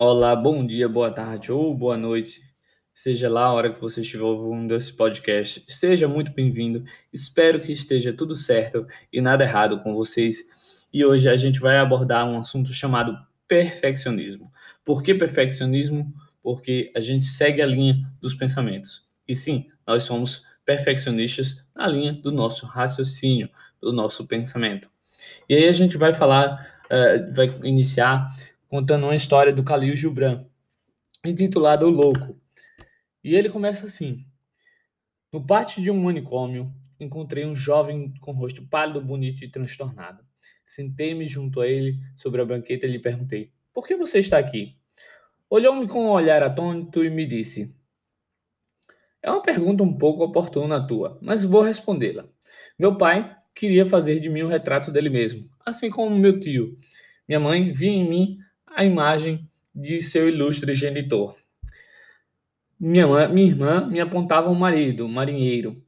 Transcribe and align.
Olá, 0.00 0.36
bom 0.36 0.64
dia, 0.64 0.88
boa 0.88 1.10
tarde 1.10 1.50
ou 1.50 1.74
boa 1.74 1.96
noite, 1.96 2.40
seja 2.94 3.28
lá 3.28 3.46
a 3.46 3.52
hora 3.52 3.72
que 3.72 3.80
você 3.80 4.00
estiver 4.00 4.22
ouvindo 4.22 4.72
esse 4.76 4.92
podcast. 4.92 5.64
Seja 5.66 6.06
muito 6.06 6.30
bem-vindo. 6.30 6.84
Espero 7.12 7.60
que 7.60 7.72
esteja 7.72 8.12
tudo 8.12 8.36
certo 8.36 8.86
e 9.12 9.20
nada 9.20 9.42
errado 9.42 9.82
com 9.82 9.92
vocês. 9.92 10.36
E 10.92 11.04
hoje 11.04 11.28
a 11.28 11.36
gente 11.36 11.58
vai 11.58 11.78
abordar 11.78 12.24
um 12.28 12.38
assunto 12.38 12.72
chamado 12.72 13.18
perfeccionismo. 13.48 14.52
Por 14.84 15.02
que 15.02 15.12
perfeccionismo? 15.16 16.14
Porque 16.40 16.92
a 16.94 17.00
gente 17.00 17.26
segue 17.26 17.60
a 17.60 17.66
linha 17.66 18.08
dos 18.20 18.34
pensamentos. 18.34 19.04
E 19.26 19.34
sim, 19.34 19.66
nós 19.84 20.04
somos 20.04 20.46
perfeccionistas 20.64 21.66
na 21.74 21.88
linha 21.88 22.12
do 22.12 22.30
nosso 22.30 22.66
raciocínio, 22.66 23.50
do 23.82 23.92
nosso 23.92 24.28
pensamento. 24.28 24.88
E 25.48 25.56
aí 25.56 25.64
a 25.66 25.72
gente 25.72 25.96
vai 25.96 26.14
falar, 26.14 26.84
uh, 26.84 27.34
vai 27.34 27.48
iniciar 27.64 28.32
contando 28.68 29.04
uma 29.04 29.16
história 29.16 29.52
do 29.52 29.62
Khalil 29.62 29.96
Gibran, 29.96 30.44
intitulada 31.24 31.86
O 31.86 31.90
Louco. 31.90 32.38
E 33.24 33.34
ele 33.34 33.48
começa 33.48 33.86
assim: 33.86 34.24
No 35.32 35.44
pátio 35.44 35.82
de 35.82 35.90
um 35.90 36.00
manicômio, 36.00 36.72
encontrei 37.00 37.46
um 37.46 37.56
jovem 37.56 38.12
com 38.20 38.32
rosto 38.32 38.66
pálido, 38.68 39.00
bonito 39.00 39.42
e 39.42 39.50
transtornado. 39.50 40.22
Sentei-me 40.64 41.26
junto 41.26 41.60
a 41.60 41.66
ele 41.66 41.98
sobre 42.14 42.42
a 42.42 42.44
banqueta 42.44 42.86
e 42.86 42.90
lhe 42.90 42.98
perguntei: 42.98 43.52
Por 43.72 43.86
que 43.86 43.96
você 43.96 44.18
está 44.18 44.38
aqui? 44.38 44.76
Olhou-me 45.50 45.88
com 45.88 46.04
um 46.04 46.10
olhar 46.10 46.42
atônito 46.42 47.02
e 47.02 47.10
me 47.10 47.24
disse: 47.24 47.74
É 49.22 49.30
uma 49.30 49.42
pergunta 49.42 49.82
um 49.82 49.96
pouco 49.96 50.22
oportuna 50.22 50.76
a 50.76 50.86
tua, 50.86 51.18
mas 51.22 51.42
vou 51.42 51.62
respondê-la. 51.62 52.28
Meu 52.78 52.96
pai 52.98 53.34
queria 53.54 53.86
fazer 53.86 54.20
de 54.20 54.28
mim 54.28 54.42
um 54.42 54.48
retrato 54.48 54.92
dele 54.92 55.08
mesmo, 55.08 55.48
assim 55.64 55.88
como 55.88 56.16
meu 56.16 56.38
tio. 56.38 56.78
Minha 57.26 57.40
mãe 57.40 57.72
via 57.72 57.90
em 57.90 58.08
mim 58.08 58.38
a 58.78 58.84
imagem 58.84 59.44
de 59.74 60.00
seu 60.00 60.28
ilustre 60.28 60.72
genitor. 60.72 61.34
Minha, 62.78 63.26
minha 63.26 63.48
irmã 63.48 63.84
me 63.84 64.00
apontava 64.00 64.48
um 64.50 64.54
marido, 64.54 65.04
um 65.04 65.08
marinheiro, 65.08 65.84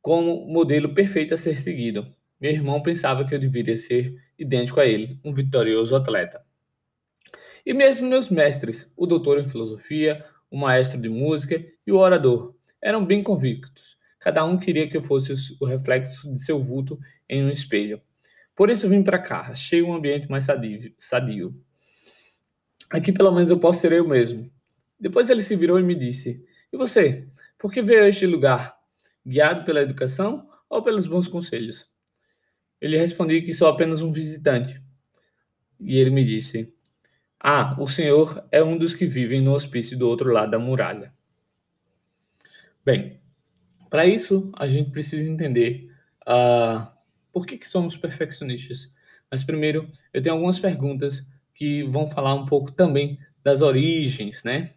como 0.00 0.44
modelo 0.48 0.92
perfeito 0.92 1.34
a 1.34 1.36
ser 1.36 1.60
seguido. 1.60 2.04
Meu 2.40 2.50
irmão 2.50 2.82
pensava 2.82 3.24
que 3.24 3.32
eu 3.32 3.38
deveria 3.38 3.76
ser 3.76 4.16
idêntico 4.36 4.80
a 4.80 4.84
ele, 4.84 5.20
um 5.24 5.32
vitorioso 5.32 5.94
atleta. 5.94 6.44
E 7.64 7.72
mesmo 7.72 8.08
meus 8.08 8.28
mestres, 8.28 8.92
o 8.96 9.06
doutor 9.06 9.38
em 9.38 9.48
filosofia, 9.48 10.24
o 10.50 10.58
maestro 10.58 11.00
de 11.00 11.08
música 11.08 11.64
e 11.86 11.92
o 11.92 11.98
orador, 11.98 12.56
eram 12.82 13.06
bem 13.06 13.22
convictos. 13.22 13.96
Cada 14.18 14.44
um 14.44 14.58
queria 14.58 14.88
que 14.88 14.96
eu 14.96 15.02
fosse 15.02 15.32
o 15.60 15.64
reflexo 15.64 16.34
de 16.34 16.44
seu 16.44 16.60
vulto 16.60 16.98
em 17.28 17.44
um 17.44 17.50
espelho. 17.50 18.02
Por 18.56 18.68
isso 18.68 18.88
vim 18.88 19.04
para 19.04 19.20
cá, 19.20 19.42
achei 19.42 19.80
um 19.80 19.94
ambiente 19.94 20.28
mais 20.28 20.42
sadio. 20.42 20.92
sadio. 20.98 21.54
Aqui 22.92 23.10
pelo 23.10 23.32
menos 23.32 23.50
eu 23.50 23.58
posso 23.58 23.80
ser 23.80 23.92
eu 23.92 24.06
mesmo. 24.06 24.52
Depois 25.00 25.30
ele 25.30 25.40
se 25.40 25.56
virou 25.56 25.80
e 25.80 25.82
me 25.82 25.94
disse: 25.94 26.44
E 26.70 26.76
você? 26.76 27.26
Por 27.58 27.72
que 27.72 27.80
veio 27.80 28.04
a 28.04 28.08
este 28.08 28.26
lugar? 28.26 28.76
Guiado 29.26 29.64
pela 29.64 29.80
educação 29.80 30.46
ou 30.68 30.82
pelos 30.82 31.06
bons 31.06 31.26
conselhos? 31.26 31.88
Ele 32.78 32.98
respondi 32.98 33.40
que 33.40 33.54
sou 33.54 33.68
apenas 33.68 34.02
um 34.02 34.12
visitante. 34.12 34.82
E 35.80 35.96
ele 35.96 36.10
me 36.10 36.22
disse: 36.22 36.70
Ah, 37.40 37.74
o 37.80 37.88
senhor 37.88 38.46
é 38.52 38.62
um 38.62 38.76
dos 38.76 38.94
que 38.94 39.06
vivem 39.06 39.40
no 39.40 39.54
hospício 39.54 39.98
do 39.98 40.06
outro 40.06 40.30
lado 40.30 40.50
da 40.50 40.58
muralha. 40.58 41.14
Bem, 42.84 43.22
para 43.88 44.04
isso 44.04 44.52
a 44.54 44.68
gente 44.68 44.90
precisa 44.90 45.24
entender 45.30 45.90
uh, 46.28 46.86
por 47.32 47.46
que, 47.46 47.56
que 47.56 47.68
somos 47.68 47.96
perfeccionistas. 47.96 48.92
Mas 49.30 49.42
primeiro 49.42 49.90
eu 50.12 50.20
tenho 50.20 50.34
algumas 50.34 50.58
perguntas 50.58 51.31
que 51.54 51.84
vão 51.84 52.08
falar 52.08 52.34
um 52.34 52.46
pouco 52.46 52.72
também 52.72 53.18
das 53.42 53.62
origens, 53.62 54.44
né? 54.44 54.74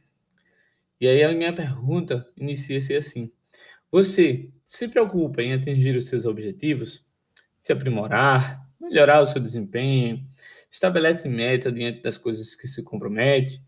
E 1.00 1.08
aí 1.08 1.23
a 1.23 1.31
minha 1.34 1.54
pergunta 1.54 2.28
inicia-se 2.38 2.95
assim: 2.95 3.31
Você 3.92 4.52
se 4.66 4.88
preocupa 4.88 5.41
em 5.41 5.53
atingir 5.53 5.97
os 5.97 6.08
seus 6.09 6.25
objetivos, 6.25 7.06
se 7.56 7.74
aprimorar, 7.74 8.62
melhorar 8.81 9.22
o 9.22 9.28
seu 9.28 9.41
desempenho, 9.41 10.25
estabelece 10.72 11.30
meta 11.30 11.72
diante 11.72 12.02
das 12.02 12.18
coisas 12.18 12.56
que 12.56 12.68
se 12.68 12.84
compromete, 12.84 13.64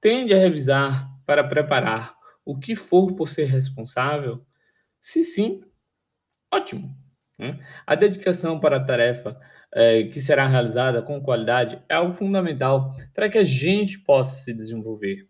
tende 0.00 0.34
a 0.34 0.38
revisar 0.38 1.10
para 1.26 1.44
preparar 1.44 2.16
o 2.44 2.58
que 2.58 2.76
for 2.76 3.14
por 3.16 3.28
ser 3.28 3.46
responsável? 3.46 4.44
Se 5.00 5.24
sim, 5.24 5.62
ótimo. 6.52 6.96
Né? 7.38 7.58
A 7.86 7.94
dedicação 7.94 8.60
para 8.60 8.76
a 8.76 8.84
tarefa 8.84 9.38
é, 9.72 10.04
que 10.04 10.20
será 10.20 10.46
realizada 10.46 11.02
com 11.02 11.20
qualidade 11.20 11.82
é 11.88 11.94
algo 11.94 12.12
fundamental 12.12 12.94
para 13.12 13.28
que 13.28 13.38
a 13.38 13.44
gente 13.44 13.98
possa 13.98 14.42
se 14.42 14.54
desenvolver. 14.54 15.28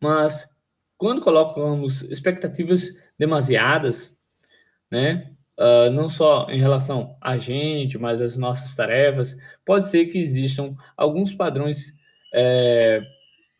Mas 0.00 0.48
quando 0.96 1.20
colocamos 1.22 2.02
expectativas 2.02 3.02
demasiadas, 3.18 4.16
né, 4.90 5.34
uh, 5.58 5.90
não 5.90 6.08
só 6.08 6.46
em 6.50 6.58
relação 6.58 7.16
a 7.20 7.36
gente, 7.36 7.98
mas 7.98 8.20
às 8.20 8.36
nossas 8.36 8.74
tarefas, 8.74 9.36
pode 9.64 9.88
ser 9.90 10.06
que 10.06 10.18
existam 10.18 10.74
alguns 10.96 11.34
padrões 11.34 11.94
é, 12.34 13.00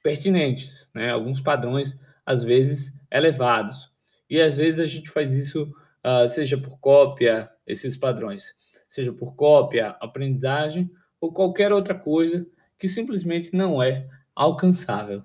pertinentes, 0.02 0.90
né, 0.94 1.10
alguns 1.10 1.40
padrões 1.40 1.98
às 2.26 2.42
vezes 2.42 3.00
elevados. 3.10 3.90
E 4.28 4.40
às 4.40 4.56
vezes 4.56 4.80
a 4.80 4.86
gente 4.86 5.10
faz 5.10 5.32
isso, 5.32 5.72
uh, 6.04 6.28
seja 6.28 6.58
por 6.58 6.78
cópia, 6.78 7.50
esses 7.66 7.96
padrões 7.96 8.54
seja 8.94 9.12
por 9.12 9.34
cópia, 9.34 9.96
aprendizagem 10.00 10.88
ou 11.20 11.32
qualquer 11.32 11.72
outra 11.72 11.94
coisa 11.94 12.46
que 12.78 12.88
simplesmente 12.88 13.52
não 13.52 13.82
é 13.82 14.06
alcançável. 14.34 15.24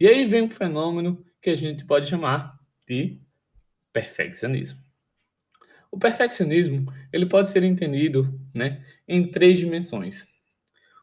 E 0.00 0.08
aí 0.08 0.24
vem 0.24 0.42
um 0.42 0.50
fenômeno 0.50 1.22
que 1.40 1.50
a 1.50 1.54
gente 1.54 1.84
pode 1.84 2.08
chamar 2.08 2.58
de 2.88 3.20
perfeccionismo. 3.92 4.80
O 5.90 5.98
perfeccionismo 5.98 6.92
ele 7.12 7.26
pode 7.26 7.50
ser 7.50 7.62
entendido 7.62 8.40
né, 8.54 8.82
em 9.06 9.30
três 9.30 9.58
dimensões. 9.58 10.26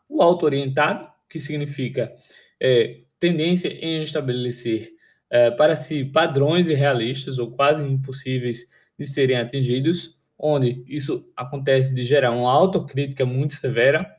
O 0.09 0.21
auto-orientado, 0.21 1.07
que 1.29 1.39
significa 1.39 2.13
é, 2.59 3.01
tendência 3.19 3.69
em 3.69 4.01
estabelecer 4.01 4.91
é, 5.29 5.51
para 5.51 5.75
si 5.75 6.03
padrões 6.03 6.67
irrealistas 6.67 7.39
ou 7.39 7.51
quase 7.51 7.83
impossíveis 7.83 8.67
de 9.01 9.07
serem 9.07 9.37
atingidos, 9.37 10.15
onde 10.37 10.83
isso 10.87 11.27
acontece 11.35 11.93
de 11.93 12.03
gerar 12.03 12.31
uma 12.31 12.51
autocrítica 12.51 13.25
muito 13.25 13.55
severa, 13.55 14.15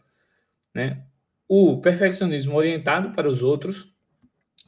né? 0.74 1.02
O 1.48 1.80
perfeccionismo 1.80 2.56
orientado 2.56 3.12
para 3.12 3.28
os 3.28 3.42
outros, 3.42 3.92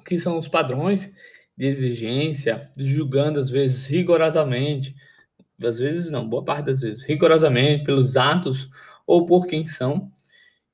que 0.05 0.19
são 0.19 0.39
os 0.39 0.49
padrões 0.49 1.15
de 1.57 1.67
exigência, 1.67 2.71
julgando 2.77 3.39
às 3.39 3.51
vezes 3.51 3.87
rigorosamente, 3.87 4.95
às 5.63 5.79
vezes 5.79 6.11
não, 6.11 6.29
boa 6.29 6.45
parte 6.45 6.67
das 6.67 6.81
vezes, 6.81 7.03
rigorosamente 7.03 7.85
pelos 7.85 8.17
atos 8.17 8.69
ou 9.07 9.25
por 9.25 9.47
quem 9.47 9.65
são, 9.65 10.13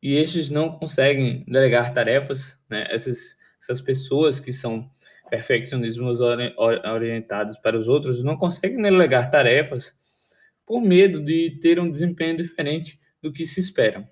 e 0.03 0.17
estes 0.17 0.51
não 0.51 0.71
conseguem 0.71 1.45
delegar 1.47 1.93
tarefas, 1.93 2.59
né? 2.69 2.87
Essas, 2.91 3.37
essas 3.61 3.81
pessoas 3.81 4.41
que 4.41 4.53
são 4.53 4.91
perfeccionismos 5.31 6.21
orientados 6.21 7.57
para 7.59 7.77
os 7.77 7.89
outros 7.89 8.23
não 8.23 8.37
conseguem 8.37 8.83
delegar 8.83 9.31
tarefas 9.31 9.99
por 10.67 10.81
medo 10.81 11.25
de 11.25 11.59
ter 11.61 11.81
um 11.81 11.91
desempenho 11.91 12.37
diferente 12.37 13.01
do 13.23 13.33
que 13.33 13.47
se 13.47 13.61
espera. 13.61 14.11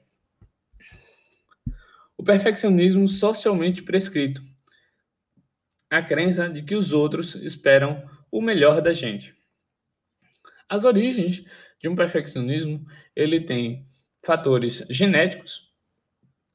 O 2.16 2.24
perfeccionismo 2.24 3.06
socialmente 3.06 3.82
prescrito. 3.82 4.42
A 5.90 6.02
crença 6.02 6.48
de 6.48 6.62
que 6.62 6.74
os 6.74 6.92
outros 6.92 7.34
esperam 7.36 8.08
o 8.30 8.40
melhor 8.40 8.80
da 8.80 8.92
gente. 8.92 9.34
As 10.68 10.84
origens 10.84 11.44
de 11.80 11.88
um 11.88 11.94
perfeccionismo, 11.94 12.84
ele 13.14 13.40
tem 13.40 13.86
fatores 14.24 14.84
genéticos 14.90 15.72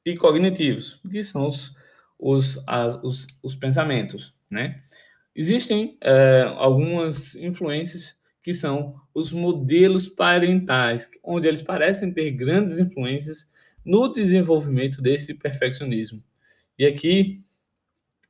e 0.04 0.14
cognitivos, 0.16 1.00
que 1.10 1.22
são 1.22 1.48
os, 1.48 1.74
os, 2.18 2.62
as, 2.68 3.02
os, 3.02 3.26
os 3.42 3.54
pensamentos, 3.54 4.33
né? 4.50 4.80
Existem 5.34 5.96
é, 6.00 6.42
algumas 6.56 7.34
influências 7.34 8.18
que 8.42 8.54
são 8.54 8.94
os 9.14 9.32
modelos 9.32 10.08
parentais, 10.08 11.10
onde 11.22 11.48
eles 11.48 11.62
parecem 11.62 12.12
ter 12.12 12.30
grandes 12.32 12.78
influências 12.78 13.50
no 13.84 14.12
desenvolvimento 14.12 15.02
desse 15.02 15.34
perfeccionismo. 15.34 16.22
E 16.78 16.86
aqui 16.86 17.42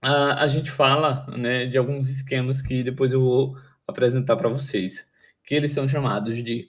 a, 0.00 0.44
a 0.44 0.46
gente 0.46 0.70
fala 0.70 1.26
né, 1.36 1.66
de 1.66 1.76
alguns 1.78 2.08
esquemas 2.08 2.62
que 2.62 2.82
depois 2.82 3.12
eu 3.12 3.20
vou 3.20 3.56
apresentar 3.86 4.36
para 4.36 4.48
vocês, 4.48 5.06
que 5.44 5.54
eles 5.54 5.72
são 5.72 5.88
chamados 5.88 6.42
de 6.42 6.68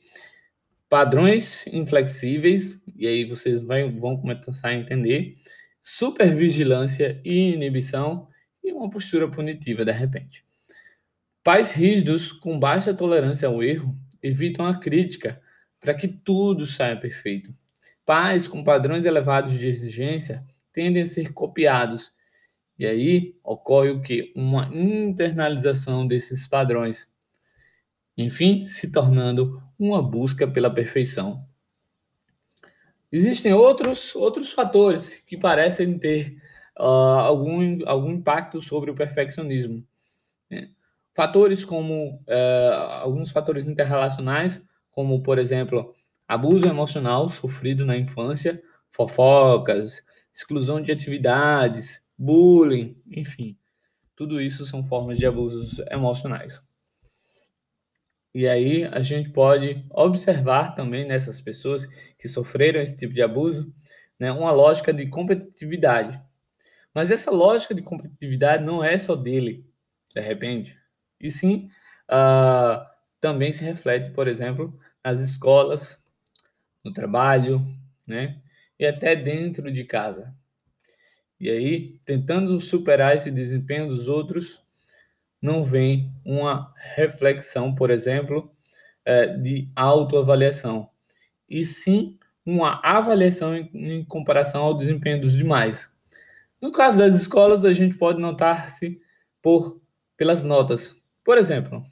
padrões 0.90 1.68
inflexíveis, 1.68 2.84
e 2.96 3.08
aí 3.08 3.26
vocês 3.26 3.60
vai, 3.60 3.90
vão 3.90 4.18
começar 4.18 4.70
a 4.70 4.74
entender, 4.74 5.36
supervigilância 5.82 7.22
e 7.24 7.54
inibição, 7.54 8.28
e 8.66 8.74
uma 8.74 8.90
postura 8.90 9.30
punitiva 9.30 9.86
de 9.86 9.92
repente. 9.92 10.44
Pais 11.44 11.72
rígidos, 11.72 12.32
com 12.32 12.60
baixa 12.60 12.94
tolerância 12.94 13.48
ao 13.48 13.62
erro, 13.62 13.96
evitam 14.22 14.66
a 14.66 14.74
crítica 14.74 15.40
para 15.80 15.94
que 15.94 16.08
tudo 16.08 16.66
saia 16.66 16.98
perfeito. 16.98 17.56
Pais 18.04 18.48
com 18.48 18.64
padrões 18.64 19.06
elevados 19.06 19.54
de 19.54 19.68
exigência 19.68 20.44
tendem 20.74 21.04
a 21.04 21.06
ser 21.06 21.32
copiados. 21.32 22.12
E 22.78 22.86
aí 22.86 23.36
ocorre 23.44 23.92
o 23.92 24.02
que? 24.02 24.34
Uma 24.36 24.70
internalização 24.74 26.08
desses 26.08 26.48
padrões. 26.48 27.14
Enfim, 28.18 28.68
se 28.68 28.92
tornando 28.92 29.62
uma 29.78 30.02
busca 30.02 30.48
pela 30.48 30.74
perfeição. 30.74 31.46
Existem 33.12 33.54
outros, 33.54 34.16
outros 34.16 34.52
fatores 34.52 35.22
que 35.28 35.38
parecem 35.38 35.98
ter 35.98 36.42
uh, 36.80 36.84
algum, 36.84 37.80
algum 37.86 38.12
impacto 38.12 38.62
sobre 38.62 38.92
o 38.92 38.96
perfeccionismo. 38.96 39.84
Né? 40.50 40.70
Fatores 41.14 41.64
como 41.64 42.16
uh, 42.28 42.74
alguns 43.02 43.32
fatores 43.32 43.66
interrelacionais, 43.68 44.62
como 44.92 45.22
por 45.22 45.40
exemplo, 45.40 45.94
abuso 46.28 46.68
emocional 46.68 47.30
sofrido 47.30 47.86
na 47.86 47.98
infância, 47.98 48.62
fofocas, 48.90 50.04
exclusão 50.34 50.82
de 50.82 50.92
atividades, 50.92 52.04
bullying, 52.18 52.98
enfim. 53.12 53.58
Tudo 54.16 54.42
isso 54.42 54.66
são 54.66 54.84
formas 54.84 55.18
de 55.18 55.26
abusos 55.26 55.80
emocionais. 55.92 56.64
E 58.34 58.48
aí 58.48 58.84
a 58.84 59.00
gente 59.00 59.30
pode 59.30 59.86
observar 59.90 60.76
também 60.76 61.06
nessas 61.06 61.40
pessoas 61.40 61.86
que 62.20 62.28
sofreram 62.28 62.82
esse 62.82 62.98
tipo 62.98 63.14
de 63.14 63.22
abuso, 63.22 63.74
né, 64.20 64.30
uma 64.32 64.52
lógica 64.52 64.94
de 64.94 65.08
competitividade. 65.08 66.22
Mas 66.96 67.12
essa 67.12 67.30
lógica 67.30 67.76
de 67.76 67.82
competitividade 67.82 68.64
não 68.64 68.82
é 68.82 68.98
só 68.98 69.16
dele, 69.16 69.66
de 70.14 70.22
repente. 70.22 70.78
E 71.20 71.30
sim, 71.30 71.70
uh, 72.10 72.86
também 73.20 73.52
se 73.52 73.64
reflete, 73.66 74.12
por 74.12 74.30
exemplo, 74.30 74.80
nas 75.04 75.20
escolas, 75.20 76.02
no 76.84 76.94
trabalho, 76.94 77.62
né? 78.08 78.42
E 78.80 78.86
até 78.86 79.16
dentro 79.16 79.72
de 79.72 79.84
casa. 79.84 80.34
E 81.40 81.50
aí, 81.50 82.00
tentando 82.06 82.60
superar 82.62 83.14
esse 83.14 83.30
desempenho 83.30 83.88
dos 83.88 84.08
outros, 84.08 84.64
não 85.42 85.64
vem 85.64 86.12
uma 86.26 86.74
reflexão, 86.96 87.76
por 87.76 87.92
exemplo, 87.92 88.50
é, 89.04 89.28
de 89.38 89.70
autoavaliação, 89.76 90.90
e 91.50 91.66
sim 91.66 92.18
uma 92.46 92.80
avaliação 92.84 93.56
em, 93.56 94.04
comparação 94.06 94.64
ao 94.64 94.78
desempenho 94.78 95.22
dos 95.22 95.34
demais. 95.34 95.90
No 96.66 96.72
caso 96.72 96.98
das 96.98 97.16
escolas, 97.16 97.64
a 97.64 97.72
gente 97.74 97.96
pode 97.96 98.20
notar-se 98.20 99.00
por 99.40 99.80
pelas 100.18 100.42
notas. 100.42 101.00
Por 101.24 101.38
exemplo, 101.38 101.86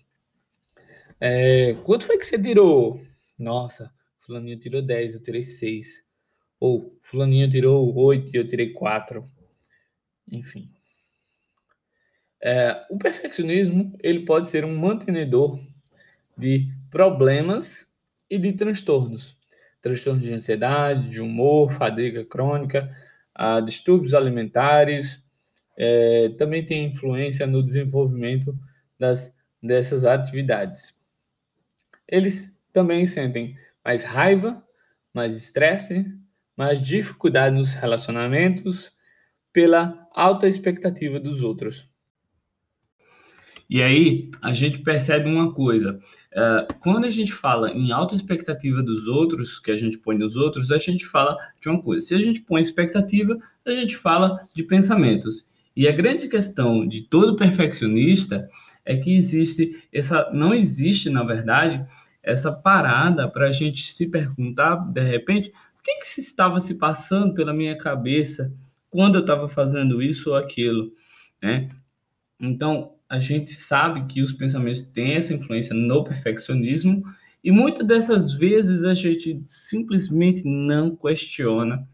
é, 1.22 1.75
quanto 1.84 2.08
foi 2.08 2.18
que 2.18 2.25
você 2.25 2.42
tirou? 2.42 3.00
Nossa, 3.38 3.94
fulaninho 4.18 4.58
tirou 4.58 4.81
10, 4.81 5.14
eu 5.14 5.22
tirei 5.22 5.44
6. 5.44 6.04
Ou 6.60 6.98
fulaninho 7.00 7.48
tirou 7.48 7.96
8 7.96 8.34
e 8.34 8.40
eu 8.40 8.48
tirei 8.48 8.74
4. 8.74 9.24
Enfim. 10.31 10.72
É, 12.42 12.84
o 12.90 12.98
perfeccionismo 12.98 13.96
ele 14.02 14.25
pode 14.25 14.48
ser 14.48 14.66
um 14.66 14.75
mantenedor 14.75 15.60
de 16.36 16.68
problemas 16.90 17.88
e 18.28 18.40
de 18.40 18.52
transtornos. 18.54 19.38
Transtornos 19.84 20.24
de 20.24 20.34
ansiedade, 20.34 21.10
de 21.10 21.22
humor, 21.22 21.72
fadiga 21.72 22.25
crônica, 22.25 22.90
a 23.35 23.59
distúrbios 23.59 24.13
alimentares, 24.13 25.24
é, 25.77 26.30
também 26.38 26.65
tem 26.65 26.85
influência 26.85 27.47
no 27.47 27.63
desenvolvimento 27.63 28.57
das, 29.00 29.35
dessas 29.62 30.06
atividades. 30.06 30.95
Eles 32.07 32.59
também 32.71 33.06
sentem 33.06 33.57
mais 33.83 34.03
raiva, 34.03 34.63
mais 35.13 35.35
estresse, 35.35 36.06
mais 36.56 36.81
dificuldade 36.81 37.56
nos 37.56 37.74
relacionamentos, 37.74 38.91
pela 39.51 40.07
alta 40.13 40.47
expectativa 40.47 41.19
dos 41.19 41.44
outros. 41.44 41.93
E 43.74 43.81
aí 43.81 44.30
a 44.40 44.54
gente 44.54 44.78
percebe 44.84 45.28
uma 45.28 45.52
coisa: 45.52 46.00
uh, 46.31 46.74
quando 46.80 47.06
a 47.06 47.10
gente 47.10 47.34
fala 47.34 47.72
em 47.72 47.92
alta 47.92 48.14
expectativa 48.14 48.84
dos 48.84 49.08
outros, 49.08 49.58
que 49.58 49.72
a 49.72 49.75
gente 49.75 49.98
põe 49.98 50.16
nos 50.16 50.36
outros, 50.36 50.72
a 50.72 50.78
gente 50.78 51.08
fala 51.08 51.36
de 51.60 51.70
uma 51.70 51.81
coisa. 51.81 52.06
Se 52.06 52.14
a 52.14 52.20
gente 52.20 52.42
põe 52.42 52.62
expectativa, 52.62 53.36
a 53.66 53.72
gente 53.72 53.98
fala 53.98 54.48
de 54.54 54.62
pensamentos. 54.62 55.48
E 55.75 55.88
a 55.88 55.92
grande 55.92 56.28
questão 56.28 56.88
de 56.88 57.02
todo 57.02 57.36
perfeccionista 57.36 58.48
é 58.86 58.96
que 58.96 59.18
existe 59.18 59.84
essa, 59.92 60.30
não 60.31 60.54
existe 60.54 61.10
na 61.10 61.24
verdade 61.24 61.84
essa 62.22 62.52
parada 62.52 63.28
para 63.28 63.48
a 63.48 63.52
gente 63.52 63.92
se 63.92 64.06
perguntar 64.08 64.75
de 64.75 65.02
repente 65.02 65.50
o 65.80 65.84
que, 65.84 65.96
que 65.96 66.06
se 66.08 66.22
estava 66.22 66.60
se 66.60 66.75
passando 66.75 67.34
pela 67.34 67.52
minha 67.52 67.75
cabeça 67.75 68.54
quando 68.92 69.16
eu 69.16 69.22
estava 69.22 69.48
fazendo 69.48 70.00
isso 70.00 70.30
ou 70.30 70.36
aquilo, 70.36 70.92
né? 71.42 71.70
Então 72.40 72.94
a 73.13 73.19
gente 73.19 73.51
sabe 73.51 74.07
que 74.07 74.24
os 74.24 74.31
pensamentos 74.31 74.81
têm 74.81 75.13
essa 75.13 75.36
influência 75.36 75.75
no 75.75 76.04
perfeccionismo 76.04 77.04
e 77.44 77.51
muitas 77.51 77.86
dessas 77.86 78.33
vezes 78.33 78.83
a 78.83 78.95
gente 78.95 79.39
simplesmente 79.45 80.42
não 80.44 80.95
questiona 80.95 81.88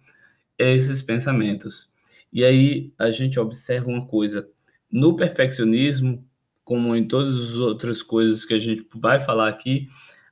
esses 0.57 1.01
pensamentos. 1.01 1.91
E 2.31 2.41
aí 2.45 2.93
a 2.97 3.11
gente 3.11 3.37
observa 3.37 3.89
uma 3.89 4.07
coisa: 4.07 4.47
no 4.89 5.13
perfeccionismo, 5.13 6.25
como 6.63 6.95
em 6.95 7.05
todas 7.05 7.37
as 7.37 7.55
outras 7.55 8.01
coisas 8.01 8.45
que 8.45 8.53
a 8.53 8.59
gente 8.59 8.87
vai 8.95 9.19
falar 9.19 9.49
aqui, 9.49 9.89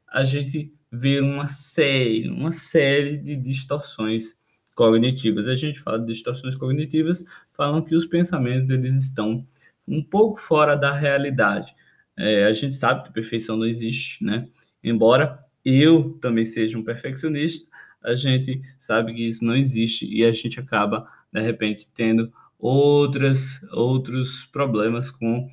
a 0.07 0.24
gente 0.24 0.72
vê 0.89 1.19
uma 1.19 1.48
série, 1.48 2.30
uma 2.30 2.54
série 2.54 3.18
de 3.18 3.36
distorções 3.36 4.39
cognitivas. 4.74 5.50
A 5.50 5.56
gente 5.56 5.81
fala 5.81 6.00
de 6.00 6.13
distorções 6.13 6.56
cognitivas, 6.56 7.25
falam 7.51 7.81
que 7.81 7.94
os 7.94 8.06
pensamentos 8.06 8.69
eles 8.69 8.95
estão 8.95 9.45
um 9.88 10.04
pouco 10.04 10.39
fora 10.39 10.75
da 10.75 10.94
realidade. 10.94 11.74
É, 12.18 12.45
a 12.45 12.51
gente 12.51 12.75
sabe 12.75 13.04
que 13.04 13.13
perfeição 13.13 13.56
não 13.56 13.66
existe, 13.66 14.24
né? 14.24 14.48
Embora 14.84 15.39
eu 15.63 16.18
também 16.19 16.45
seja 16.45 16.78
um 16.78 16.84
perfeccionista, 16.84 17.69
a 18.04 18.16
gente 18.16 18.62
sabe 18.78 19.13
que 19.13 19.28
isso 19.28 19.44
não 19.44 19.56
existe 19.56 20.07
e 20.10 20.24
a 20.24 20.31
gente 20.31 20.60
acaba, 20.60 21.07
de 21.31 21.42
repente, 21.42 21.89
tendo 21.94 22.31
outras, 22.57 23.62
outros 23.72 24.45
problemas 24.45 25.12
com 25.12 25.48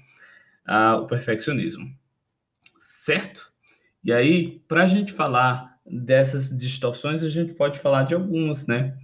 ah, 0.64 0.96
o 0.96 1.06
perfeccionismo. 1.06 1.90
Certo? 2.78 3.52
E 4.02 4.12
aí, 4.12 4.62
para 4.68 4.84
a 4.84 4.86
gente 4.86 5.12
falar 5.12 5.78
dessas 5.84 6.56
distorções, 6.56 7.22
a 7.22 7.28
gente 7.28 7.54
pode 7.54 7.78
falar 7.78 8.04
de 8.04 8.14
algumas, 8.14 8.66
né? 8.66 8.96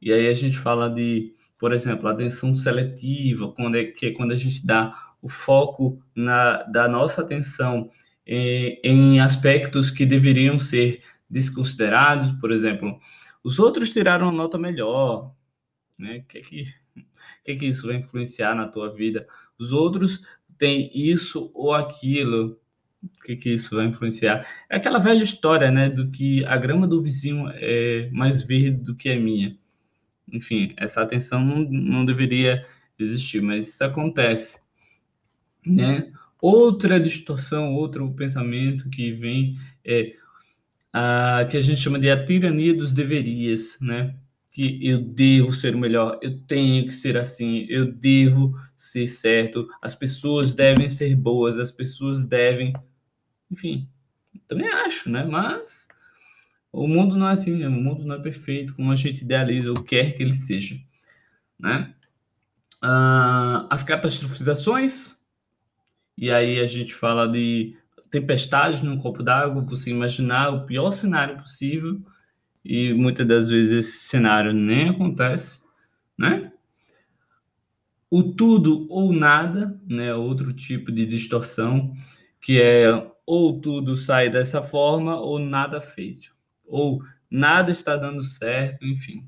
E 0.00 0.12
aí 0.12 0.28
a 0.28 0.34
gente 0.34 0.58
fala 0.58 0.88
de 0.88 1.34
por 1.64 1.72
exemplo, 1.72 2.06
atenção 2.06 2.54
seletiva, 2.54 3.50
quando 3.56 3.76
é, 3.76 3.84
que 3.84 4.04
é 4.04 4.10
quando 4.10 4.32
a 4.32 4.34
gente 4.34 4.66
dá 4.66 5.14
o 5.22 5.30
foco 5.30 5.98
na, 6.14 6.62
da 6.64 6.86
nossa 6.86 7.22
atenção 7.22 7.90
em, 8.26 8.78
em 8.84 9.20
aspectos 9.20 9.90
que 9.90 10.04
deveriam 10.04 10.58
ser 10.58 11.00
desconsiderados, 11.26 12.32
por 12.32 12.52
exemplo, 12.52 13.00
os 13.42 13.58
outros 13.58 13.88
tiraram 13.88 14.26
uma 14.26 14.36
nota 14.36 14.58
melhor, 14.58 15.34
né? 15.98 16.18
O 16.18 16.24
que, 16.24 16.36
é 16.36 16.40
que, 16.42 16.64
que, 17.42 17.52
é 17.52 17.56
que 17.56 17.64
isso 17.64 17.86
vai 17.86 17.96
influenciar 17.96 18.54
na 18.54 18.68
tua 18.68 18.92
vida? 18.92 19.26
Os 19.58 19.72
outros 19.72 20.20
têm 20.58 20.90
isso 20.92 21.50
ou 21.54 21.72
aquilo, 21.72 22.60
o 23.02 23.22
que, 23.24 23.36
que 23.36 23.54
isso 23.54 23.74
vai 23.74 23.86
influenciar? 23.86 24.46
É 24.68 24.76
aquela 24.76 24.98
velha 24.98 25.22
história, 25.22 25.70
né, 25.70 25.88
do 25.88 26.10
que 26.10 26.44
a 26.44 26.58
grama 26.58 26.86
do 26.86 27.02
vizinho 27.02 27.48
é 27.54 28.10
mais 28.12 28.42
verde 28.42 28.84
do 28.84 28.94
que 28.94 29.08
a 29.08 29.18
minha 29.18 29.58
enfim, 30.32 30.74
essa 30.76 31.02
atenção 31.02 31.44
não, 31.44 31.60
não 31.70 32.04
deveria 32.04 32.66
existir, 32.98 33.40
mas 33.42 33.68
isso 33.68 33.84
acontece, 33.84 34.60
né? 35.66 36.12
Outra 36.40 37.00
distorção, 37.00 37.74
outro 37.74 38.10
pensamento 38.12 38.90
que 38.90 39.12
vem 39.12 39.56
é 39.84 40.14
a 40.92 41.46
que 41.50 41.56
a 41.56 41.60
gente 41.60 41.80
chama 41.80 41.98
de 41.98 42.08
a 42.08 42.24
tirania 42.24 42.74
dos 42.74 42.92
deverias, 42.92 43.78
né? 43.80 44.14
Que 44.52 44.78
eu 44.86 45.00
devo 45.00 45.52
ser 45.52 45.74
o 45.74 45.78
melhor, 45.78 46.18
eu 46.22 46.38
tenho 46.42 46.84
que 46.84 46.92
ser 46.94 47.16
assim, 47.16 47.66
eu 47.68 47.90
devo 47.90 48.54
ser 48.76 49.06
certo, 49.06 49.68
as 49.82 49.94
pessoas 49.94 50.52
devem 50.52 50.88
ser 50.88 51.16
boas, 51.16 51.58
as 51.58 51.72
pessoas 51.72 52.24
devem, 52.24 52.72
enfim, 53.50 53.88
também 54.46 54.68
acho, 54.68 55.10
né? 55.10 55.24
Mas 55.24 55.88
o 56.74 56.88
mundo 56.88 57.16
não 57.16 57.28
é 57.28 57.32
assim, 57.32 57.56
né? 57.56 57.68
o 57.68 57.70
mundo 57.70 58.04
não 58.04 58.16
é 58.16 58.18
perfeito 58.18 58.74
como 58.74 58.90
a 58.90 58.96
gente 58.96 59.22
idealiza 59.22 59.70
ou 59.70 59.80
quer 59.80 60.16
que 60.16 60.22
ele 60.22 60.32
seja, 60.32 60.76
né? 61.58 61.94
Uh, 62.82 63.66
as 63.70 63.84
catastrofizações, 63.84 65.16
e 66.18 66.30
aí 66.30 66.58
a 66.58 66.66
gente 66.66 66.92
fala 66.92 67.28
de 67.28 67.76
tempestade 68.10 68.84
num 68.84 68.98
copo 68.98 69.22
d'água, 69.22 69.64
você 69.64 69.90
imaginar 69.90 70.50
o 70.50 70.66
pior 70.66 70.90
cenário 70.90 71.38
possível, 71.38 72.02
e 72.64 72.92
muitas 72.92 73.26
das 73.26 73.48
vezes 73.48 73.72
esse 73.72 73.98
cenário 74.08 74.52
nem 74.52 74.88
acontece, 74.88 75.62
né? 76.18 76.52
O 78.10 78.22
tudo 78.22 78.86
ou 78.90 79.12
nada, 79.12 79.80
né? 79.86 80.12
Outro 80.14 80.52
tipo 80.52 80.90
de 80.90 81.06
distorção, 81.06 81.94
que 82.40 82.60
é 82.60 83.10
ou 83.24 83.60
tudo 83.60 83.96
sai 83.96 84.28
dessa 84.28 84.62
forma 84.62 85.18
ou 85.20 85.38
nada 85.38 85.80
feito 85.80 86.33
ou 86.66 87.02
nada 87.30 87.70
está 87.70 87.96
dando 87.96 88.22
certo, 88.22 88.84
enfim. 88.84 89.26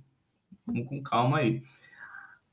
Vamos 0.66 0.88
com 0.88 1.02
calma 1.02 1.38
aí. 1.38 1.62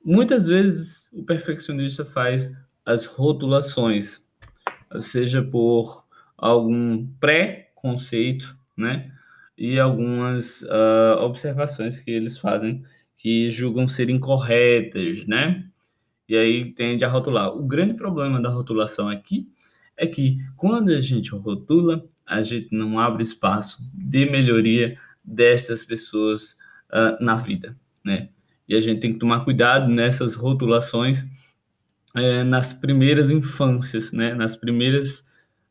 Muitas 0.04 0.48
vezes 0.48 1.12
o 1.14 1.24
perfeccionista 1.24 2.04
faz 2.04 2.56
as 2.86 3.06
rotulações, 3.06 4.28
seja 5.00 5.42
por 5.42 6.06
algum 6.38 7.08
pré-conceito, 7.20 8.58
né? 8.76 9.12
E 9.58 9.80
algumas 9.80 10.64
uh, 10.64 11.20
observações 11.22 12.00
que 12.00 12.12
eles 12.12 12.38
fazem 12.38 12.84
que 13.16 13.50
julgam 13.50 13.88
ser 13.88 14.10
incorretas, 14.10 15.26
né? 15.26 15.66
E 16.28 16.36
aí 16.36 16.74
tende 16.74 17.06
a 17.06 17.10
rotular. 17.10 17.56
O 17.56 17.66
grande 17.66 17.94
problema 17.94 18.42
da 18.42 18.50
rotulação 18.50 19.08
aqui 19.08 19.50
é 19.96 20.06
que 20.08 20.40
quando 20.58 20.90
a 20.90 21.00
gente 21.00 21.32
rotula, 21.32 22.06
a 22.34 22.42
gente 22.42 22.70
não 22.72 23.00
abre 23.00 23.24
espaço 23.24 23.78
de 23.94 24.26
melhoria 24.26 24.98
destas 25.24 25.84
pessoas 25.84 26.58
uh, 26.90 27.24
na 27.24 27.36
vida, 27.36 27.78
né? 28.04 28.30
E 28.68 28.76
a 28.76 28.82
gente 28.82 29.02
tem 29.02 29.14
que 29.14 29.20
tomar 29.20 29.44
cuidado 29.44 29.88
nessas 29.88 30.36
rotulações 30.36 31.24
é, 32.16 32.44
nas 32.44 32.74
primeiras 32.74 33.30
infâncias, 33.30 34.12
né? 34.12 34.34
Nas 34.34 34.56
primeiras, 34.56 35.20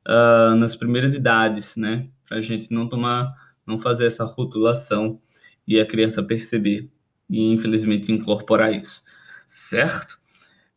uh, 0.06 0.54
nas 0.56 0.76
primeiras 0.76 1.14
idades, 1.14 1.76
né? 1.76 2.08
Para 2.28 2.38
a 2.38 2.40
gente 2.40 2.72
não 2.72 2.88
tomar, 2.88 3.34
não 3.66 3.78
fazer 3.78 4.06
essa 4.06 4.24
rotulação 4.24 5.20
e 5.66 5.80
a 5.80 5.86
criança 5.86 6.22
perceber 6.22 6.90
e 7.28 7.52
infelizmente 7.52 8.12
incorporar 8.12 8.72
isso, 8.72 9.02
certo? 9.46 10.18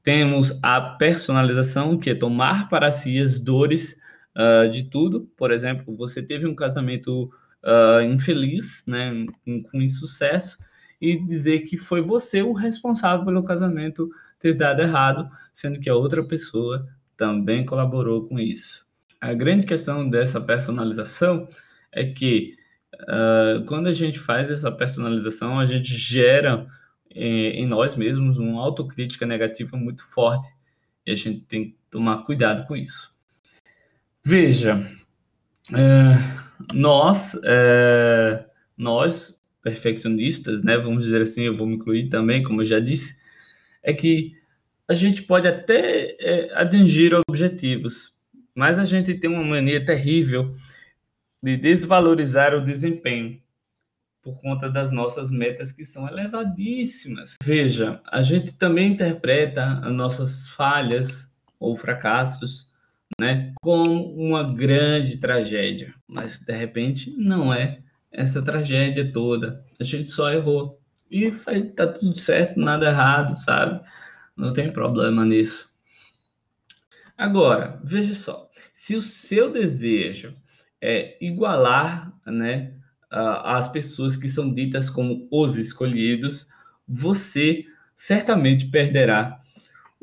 Temos 0.04 0.58
a 0.62 0.80
personalização, 0.80 1.98
que 1.98 2.12
é 2.12 2.16
tomar 2.16 2.70
para 2.70 2.92
si 2.92 3.20
as 3.20 3.40
dores 3.40 4.00
uh, 4.36 4.70
de 4.70 4.84
tudo. 4.84 5.30
Por 5.38 5.52
exemplo, 5.52 5.96
você 5.96 6.22
teve 6.22 6.46
um 6.48 6.56
casamento 6.56 7.32
uh, 7.64 8.02
infeliz, 8.02 8.84
né, 8.88 9.26
com 9.72 9.82
insucesso, 9.82 10.58
e 11.02 11.18
dizer 11.26 11.62
que 11.62 11.78
foi 11.78 12.02
você 12.02 12.42
o 12.42 12.54
responsável 12.54 13.26
pelo 13.26 13.44
casamento 13.44 14.10
ter 14.40 14.54
dado 14.54 14.82
errado, 14.82 15.30
sendo 15.54 15.80
que 15.80 15.90
a 15.90 15.96
outra 15.96 16.24
pessoa 16.24 16.88
também 17.18 17.66
colaborou 17.66 18.24
com 18.24 18.40
isso. 18.40 18.86
A 19.20 19.34
grande 19.34 19.66
questão 19.66 20.08
dessa 20.08 20.40
personalização 20.40 21.48
é 21.92 22.06
que 22.06 22.56
uh, 22.94 23.64
quando 23.66 23.88
a 23.88 23.94
gente 23.94 24.20
faz 24.20 24.52
essa 24.52 24.72
personalização, 24.72 25.60
a 25.60 25.66
gente 25.66 25.96
gera 25.96 26.68
eh, 27.10 27.52
em 27.56 27.66
nós 27.66 27.96
mesmos 27.96 28.38
uma 28.38 28.62
autocrítica 28.62 29.26
negativa 29.26 29.78
muito 29.78 30.04
forte 30.04 30.48
e 31.06 31.12
a 31.12 31.16
gente 31.16 31.42
tem 31.42 31.70
que 31.70 31.78
tomar 31.90 32.24
cuidado 32.24 32.68
com 32.68 32.76
isso. 32.76 33.15
Veja, 34.26 34.90
é, 35.72 36.74
nós, 36.74 37.40
é, 37.44 38.44
nós 38.76 39.40
perfeccionistas, 39.62 40.64
né, 40.64 40.78
vamos 40.78 41.04
dizer 41.04 41.22
assim, 41.22 41.44
eu 41.44 41.56
vou 41.56 41.68
me 41.68 41.76
incluir 41.76 42.10
também, 42.10 42.42
como 42.42 42.62
eu 42.62 42.66
já 42.66 42.80
disse, 42.80 43.20
é 43.84 43.94
que 43.94 44.34
a 44.88 44.96
gente 44.96 45.22
pode 45.22 45.48
até 45.48 46.16
é, 46.20 46.54
atingir 46.56 47.14
objetivos, 47.30 48.16
mas 48.56 48.80
a 48.80 48.84
gente 48.84 49.14
tem 49.14 49.30
uma 49.30 49.44
mania 49.44 49.86
terrível 49.86 50.56
de 51.44 51.56
desvalorizar 51.56 52.56
o 52.56 52.66
desempenho 52.66 53.40
por 54.24 54.42
conta 54.42 54.68
das 54.68 54.92
nossas 54.92 55.30
metas 55.30 55.72
que 55.72 55.86
são 55.86 56.08
elevadíssimas. 56.08 57.36
Veja, 57.44 58.02
a 58.08 58.24
gente 58.24 58.56
também 58.56 58.94
interpreta 58.94 59.82
as 59.84 59.94
nossas 59.94 60.50
falhas 60.50 61.32
ou 61.60 61.76
fracassos, 61.76 62.74
né, 63.20 63.54
como 63.62 64.14
uma 64.16 64.54
grande 64.54 65.18
tragédia, 65.18 65.94
mas 66.08 66.40
de 66.40 66.54
repente 66.54 67.16
não 67.18 67.54
é 67.54 67.80
essa 68.12 68.42
tragédia 68.42 69.12
toda. 69.12 69.64
A 69.80 69.84
gente 69.84 70.12
só 70.12 70.32
errou 70.32 70.80
e 71.10 71.32
faz, 71.32 71.72
tá 71.76 71.88
tudo 71.88 72.18
certo, 72.18 72.60
nada 72.60 72.88
errado, 72.88 73.36
sabe? 73.36 73.82
Não 74.36 74.52
tem 74.52 74.72
problema 74.72 75.26
nisso. 75.26 75.70
Agora, 77.18 77.80
veja 77.84 78.14
só, 78.14 78.50
se 78.74 78.96
o 78.96 79.02
seu 79.02 79.52
desejo 79.52 80.36
é 80.82 81.18
igualar, 81.22 82.14
né, 82.26 82.74
as 83.10 83.68
pessoas 83.70 84.18
que 84.18 84.28
são 84.28 84.54
ditas 84.54 84.90
como 84.90 85.28
os 85.32 85.58
escolhidos, 85.58 86.48
você 86.88 87.66
certamente 87.96 88.66
perderá 88.66 89.40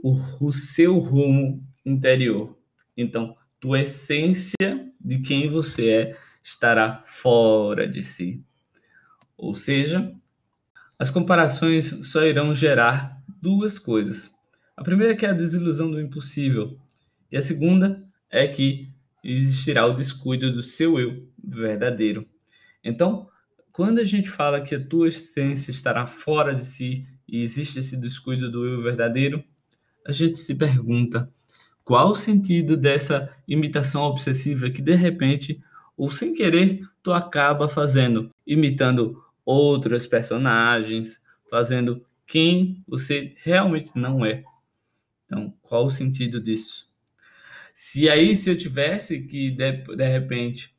o, 0.02 0.16
o 0.40 0.52
seu 0.52 0.98
rumo 0.98 1.62
interior. 1.84 2.56
Então, 2.96 3.36
tua 3.60 3.82
essência 3.82 4.54
de 5.00 5.18
quem 5.20 5.50
você 5.50 5.90
é 5.90 6.18
estará 6.42 7.02
fora 7.06 7.86
de 7.86 8.02
si. 8.02 8.42
Ou 9.36 9.54
seja, 9.54 10.12
as 10.98 11.10
comparações 11.10 12.06
só 12.06 12.24
irão 12.24 12.54
gerar 12.54 13.22
duas 13.40 13.78
coisas. 13.78 14.30
A 14.76 14.82
primeira 14.82 15.12
é 15.12 15.16
que 15.16 15.26
é 15.26 15.30
a 15.30 15.34
desilusão 15.34 15.90
do 15.90 16.00
impossível, 16.00 16.78
e 17.30 17.36
a 17.36 17.42
segunda 17.42 18.04
é 18.30 18.46
que 18.46 18.88
existirá 19.22 19.86
o 19.86 19.94
descuido 19.94 20.52
do 20.52 20.62
seu 20.62 20.98
eu 20.98 21.18
verdadeiro. 21.42 22.26
Então, 22.82 23.28
quando 23.72 24.00
a 24.00 24.04
gente 24.04 24.28
fala 24.28 24.60
que 24.60 24.74
a 24.74 24.84
tua 24.84 25.08
essência 25.08 25.70
estará 25.70 26.06
fora 26.06 26.54
de 26.54 26.64
si 26.64 27.06
e 27.26 27.42
existe 27.42 27.78
esse 27.78 27.96
descuido 27.96 28.50
do 28.50 28.66
eu 28.66 28.82
verdadeiro, 28.82 29.42
a 30.06 30.12
gente 30.12 30.38
se 30.38 30.54
pergunta 30.54 31.32
qual 31.84 32.10
o 32.10 32.14
sentido 32.14 32.76
dessa 32.76 33.30
imitação 33.46 34.02
obsessiva 34.02 34.70
que 34.70 34.82
de 34.82 34.94
repente 34.94 35.62
ou 35.96 36.10
sem 36.10 36.34
querer 36.34 36.88
tu 37.02 37.12
acaba 37.12 37.68
fazendo, 37.68 38.30
imitando 38.46 39.22
outros 39.44 40.06
personagens, 40.06 41.20
fazendo 41.50 42.04
quem 42.26 42.82
você 42.86 43.34
realmente 43.42 43.92
não 43.94 44.24
é. 44.24 44.42
Então, 45.26 45.52
qual 45.60 45.84
o 45.84 45.90
sentido 45.90 46.40
disso? 46.40 46.90
Se 47.74 48.08
aí 48.08 48.36
se 48.36 48.50
eu 48.50 48.56
tivesse 48.56 49.22
que 49.22 49.50
de, 49.50 49.72
de 49.72 50.08
repente 50.08 50.74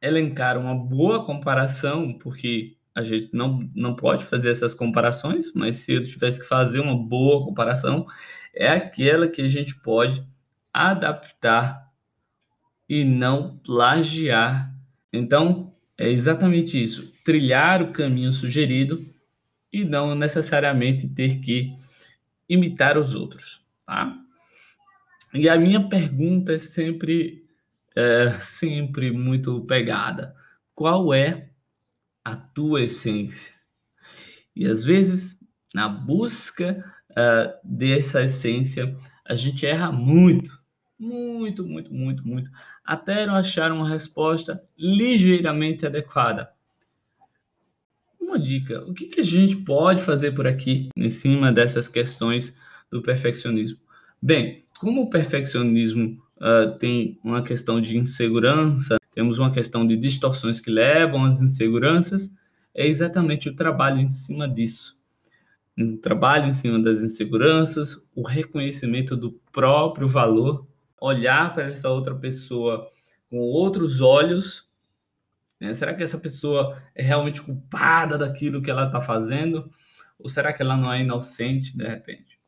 elencar 0.00 0.56
uma 0.58 0.74
boa 0.74 1.24
comparação, 1.24 2.16
porque 2.18 2.76
a 2.94 3.02
gente 3.02 3.30
não, 3.32 3.68
não 3.74 3.94
pode 3.94 4.24
fazer 4.24 4.50
essas 4.50 4.74
comparações, 4.74 5.52
mas 5.54 5.76
se 5.76 5.92
eu 5.92 6.02
tivesse 6.02 6.40
que 6.40 6.46
fazer 6.46 6.80
uma 6.80 6.96
boa 6.96 7.44
comparação, 7.44 8.06
é 8.54 8.68
aquela 8.68 9.28
que 9.28 9.42
a 9.42 9.48
gente 9.48 9.74
pode 9.80 10.24
adaptar 10.72 11.88
e 12.88 13.04
não 13.04 13.58
plagiar. 13.58 14.74
Então, 15.12 15.74
é 15.96 16.08
exatamente 16.08 16.82
isso: 16.82 17.12
trilhar 17.24 17.82
o 17.82 17.92
caminho 17.92 18.32
sugerido 18.32 19.04
e 19.72 19.84
não 19.84 20.14
necessariamente 20.14 21.08
ter 21.08 21.40
que 21.40 21.76
imitar 22.48 22.96
os 22.96 23.14
outros, 23.14 23.60
tá? 23.84 24.16
E 25.34 25.48
a 25.48 25.58
minha 25.58 25.88
pergunta 25.88 26.54
é 26.54 26.58
sempre 26.58 27.44
é 27.94 28.38
sempre 28.38 29.10
muito 29.10 29.60
pegada. 29.66 30.34
Qual 30.74 31.12
é 31.12 31.50
a 32.24 32.36
tua 32.36 32.82
essência? 32.82 33.52
E 34.54 34.64
às 34.66 34.84
vezes, 34.84 35.40
na 35.74 35.88
busca 35.88 36.84
uh, 37.18 37.52
dessa 37.64 38.22
essência, 38.22 38.96
a 39.24 39.34
gente 39.34 39.66
erra 39.66 39.90
muito, 39.90 40.58
muito, 40.98 41.66
muito, 41.66 41.92
muito, 41.92 42.26
muito, 42.26 42.50
até 42.84 43.26
não 43.26 43.34
achar 43.34 43.72
uma 43.72 43.88
resposta 43.88 44.62
ligeiramente 44.78 45.84
adequada. 45.84 46.50
Uma 48.20 48.38
dica: 48.38 48.84
o 48.84 48.94
que, 48.94 49.06
que 49.06 49.20
a 49.20 49.24
gente 49.24 49.56
pode 49.56 50.02
fazer 50.02 50.32
por 50.32 50.46
aqui 50.46 50.88
em 50.96 51.08
cima 51.08 51.52
dessas 51.52 51.88
questões 51.88 52.56
do 52.90 53.02
perfeccionismo? 53.02 53.78
Bem, 54.20 54.64
como 54.78 55.02
o 55.02 55.10
perfeccionismo 55.10 56.20
uh, 56.36 56.76
tem 56.78 57.18
uma 57.22 57.42
questão 57.42 57.80
de 57.80 57.96
insegurança, 57.96 58.98
temos 59.12 59.38
uma 59.38 59.50
questão 59.50 59.86
de 59.86 59.96
distorções 59.96 60.60
que 60.60 60.70
levam 60.70 61.24
às 61.24 61.40
inseguranças, 61.42 62.32
é 62.74 62.86
exatamente 62.86 63.48
o 63.48 63.56
trabalho 63.56 64.00
em 64.00 64.08
cima 64.08 64.48
disso. 64.48 64.97
O 65.78 65.96
trabalho 65.98 66.46
em 66.46 66.52
cima 66.52 66.80
das 66.80 67.02
inseguranças, 67.02 68.08
o 68.14 68.26
reconhecimento 68.26 69.16
do 69.16 69.32
próprio 69.52 70.08
valor, 70.08 70.66
olhar 71.00 71.54
para 71.54 71.64
essa 71.64 71.88
outra 71.88 72.14
pessoa 72.14 72.90
com 73.30 73.38
outros 73.38 74.00
olhos. 74.00 74.68
Né? 75.60 75.72
Será 75.74 75.94
que 75.94 76.02
essa 76.02 76.18
pessoa 76.18 76.82
é 76.94 77.02
realmente 77.02 77.42
culpada 77.42 78.18
daquilo 78.18 78.60
que 78.60 78.70
ela 78.70 78.86
está 78.86 79.00
fazendo? 79.00 79.70
Ou 80.18 80.28
será 80.28 80.52
que 80.52 80.62
ela 80.62 80.76
não 80.76 80.92
é 80.92 81.02
inocente 81.02 81.76
de 81.76 81.86
repente? 81.86 82.38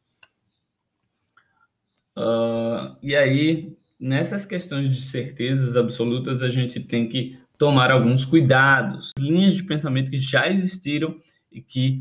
Uh, 2.17 2.97
e 3.01 3.15
aí, 3.15 3.77
nessas 3.99 4.45
questões 4.45 4.95
de 4.95 5.03
certezas 5.03 5.77
absolutas, 5.77 6.43
a 6.43 6.49
gente 6.49 6.81
tem 6.81 7.09
que 7.09 7.39
tomar 7.57 7.91
alguns 7.91 8.25
cuidados, 8.25 9.13
linhas 9.17 9.55
de 9.55 9.63
pensamento 9.63 10.11
que 10.11 10.19
já 10.19 10.49
existiram 10.49 11.21
e 11.53 11.63
que 11.63 12.01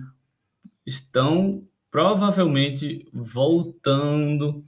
estão 0.89 1.67
provavelmente 1.91 3.07
voltando 3.13 4.65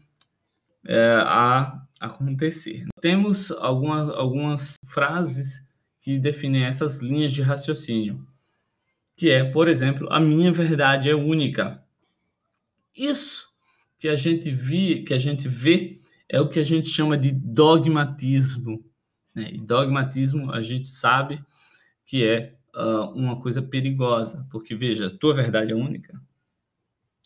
é, 0.86 1.16
a 1.24 1.84
acontecer. 2.00 2.86
Temos 3.00 3.52
algumas, 3.52 4.10
algumas 4.10 4.76
frases 4.86 5.68
que 6.02 6.20
definem 6.20 6.64
essas 6.64 7.00
linhas 7.00 7.32
de 7.32 7.42
raciocínio, 7.42 8.26
que 9.16 9.30
é, 9.30 9.44
por 9.44 9.68
exemplo, 9.68 10.08
a 10.12 10.20
minha 10.20 10.52
verdade 10.52 11.10
é 11.10 11.16
única. 11.16 11.84
Isso 12.96 13.48
que 14.00 14.08
a 14.08 14.16
gente 14.16 14.50
vi, 14.50 15.04
que 15.04 15.14
a 15.14 15.20
gente 15.20 15.48
vê, 15.48 16.00
é 16.28 16.40
o 16.40 16.50
que 16.50 16.60
a 16.60 16.64
gente 16.64 16.90
chama 16.90 17.18
de 17.18 17.32
dogmatismo. 17.32 18.84
Né? 19.36 19.52
E 19.54 19.60
dogmatismo 19.60 20.52
a 20.52 20.60
gente 20.60 20.88
sabe 20.88 21.44
que 22.06 22.26
é 22.26 22.56
uh, 22.76 23.12
uma 23.16 23.40
coisa 23.40 23.62
perigosa, 23.62 24.48
porque 24.50 24.76
veja, 24.76 25.10
tua 25.10 25.34
verdade 25.34 25.72
é 25.72 25.76
única, 25.76 26.22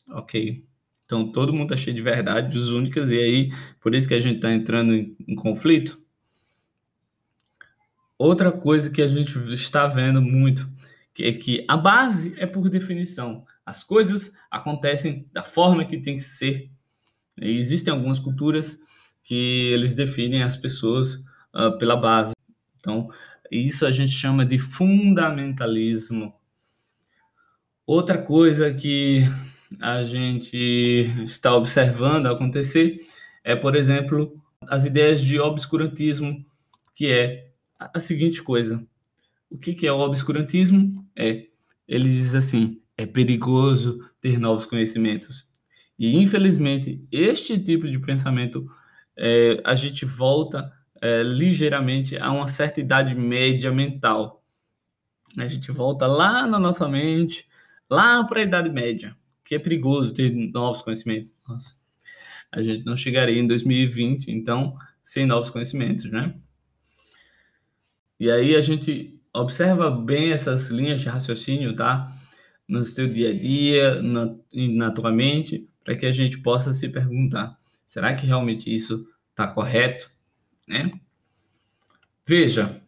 ok? 0.10 0.66
Então 1.06 1.32
todo 1.32 1.54
mundo 1.54 1.74
está 1.74 1.78
cheio 1.78 1.96
de 1.96 2.02
verdades 2.02 2.70
únicas 2.70 3.12
e 3.12 3.18
aí 3.18 3.52
por 3.80 3.94
isso 3.94 4.08
que 4.08 4.14
a 4.14 4.20
gente 4.20 4.38
está 4.38 4.52
entrando 4.52 4.94
em, 4.94 5.16
em 5.28 5.36
conflito. 5.36 6.04
Outra 8.18 8.52
coisa 8.52 8.90
que 8.90 9.02
a 9.02 9.08
gente 9.08 9.38
está 9.54 9.88
vendo 9.88 10.22
muito 10.22 10.68
que 11.16 11.24
é 11.24 11.32
que 11.32 11.66
a 11.68 11.78
base 11.78 12.36
é 12.38 12.46
por 12.46 12.70
definição. 12.70 13.46
As 13.66 13.84
coisas 13.84 14.34
acontecem 14.52 15.28
da 15.32 15.44
forma 15.44 15.86
que 15.86 15.98
tem 15.98 16.18
que 16.18 16.24
ser. 16.24 16.70
E 17.42 17.58
existem 17.58 17.94
algumas 17.94 18.20
culturas 18.20 18.78
que 19.24 19.72
eles 19.74 19.96
definem 19.96 20.44
as 20.44 20.58
pessoas 20.58 21.16
uh, 21.56 21.78
pela 21.80 21.96
base. 21.96 22.34
Então, 22.78 23.10
isso 23.52 23.86
a 23.86 23.92
gente 23.92 24.12
chama 24.12 24.46
de 24.46 24.58
fundamentalismo. 24.58 26.34
Outra 27.86 28.18
coisa 28.22 28.74
que 28.74 29.22
a 29.80 30.04
gente 30.04 30.58
está 31.24 31.56
observando 31.56 32.28
acontecer 32.28 33.00
é, 33.44 33.56
por 33.56 33.75
exemplo, 33.75 34.42
as 34.68 34.86
ideias 34.86 35.22
de 35.22 35.40
obscurantismo, 35.40 36.44
que 36.96 37.08
é 37.12 37.52
a 37.78 38.00
seguinte 38.00 38.42
coisa: 38.42 38.86
o 39.50 39.58
que 39.58 39.86
é 39.86 39.92
o 39.92 40.00
obscurantismo? 40.00 41.06
É, 41.16 41.46
ele 41.88 42.10
diz 42.10 42.34
assim, 42.34 42.82
é 42.98 43.06
perigoso 43.06 44.00
ter 44.20 44.40
novos 44.40 44.66
conhecimentos. 44.66 45.48
E 45.98 46.18
infelizmente 46.18 47.06
este 47.12 47.58
tipo 47.60 47.90
de 47.90 48.00
pensamento 48.00 48.66
é, 49.18 49.62
a 49.64 49.75
gente 49.75 50.06
volta 50.06 50.72
é, 51.02 51.24
ligeiramente 51.24 52.18
a 52.18 52.32
uma 52.32 52.48
certa 52.48 52.80
idade 52.80 53.16
média 53.16 53.72
mental. 53.72 54.44
A 55.38 55.48
gente 55.48 55.72
volta 55.72 56.08
lá 56.08 56.48
na 56.48 56.60
nossa 56.60 56.88
mente, 56.88 57.48
lá 57.90 58.24
para 58.24 58.40
a 58.40 58.44
idade 58.44 58.70
média, 58.70 59.16
que 59.44 59.56
é 59.56 59.60
perigoso 59.60 60.14
ter 60.14 60.32
novos 60.32 60.82
conhecimentos. 60.82 61.36
Nossa, 61.48 61.75
a 62.52 62.62
gente 62.62 62.86
não 62.86 62.96
chegaria 62.96 63.40
em 63.40 63.48
2020, 63.48 64.32
então, 64.32 64.78
sem 65.04 65.25
novos 65.25 65.50
conhecimentos, 65.50 66.10
né? 66.12 66.36
E 68.20 68.32
aí 68.32 68.56
a 68.56 68.62
gente 68.62 69.20
observa 69.34 69.92
bem 69.92 70.32
essas 70.32 70.70
linhas 70.70 71.02
de 71.02 71.10
raciocínio, 71.10 71.75
tá? 71.75 72.16
No 72.68 72.84
seu 72.84 73.08
dia 73.08 73.30
a 73.30 73.34
dia, 73.34 74.02
na, 74.02 74.36
na 74.54 74.92
tua 74.92 75.12
mente, 75.12 75.70
para 75.84 75.96
que 75.96 76.06
a 76.06 76.12
gente 76.12 76.40
possa 76.40 76.72
se 76.72 76.90
perguntar: 76.90 77.60
será 77.86 78.16
que 78.16 78.25
realmente 78.25 78.74
isso 78.74 79.06
está 79.32 79.48
correto? 79.48 80.10
Né? 80.67 80.91
Veja, 82.27 82.81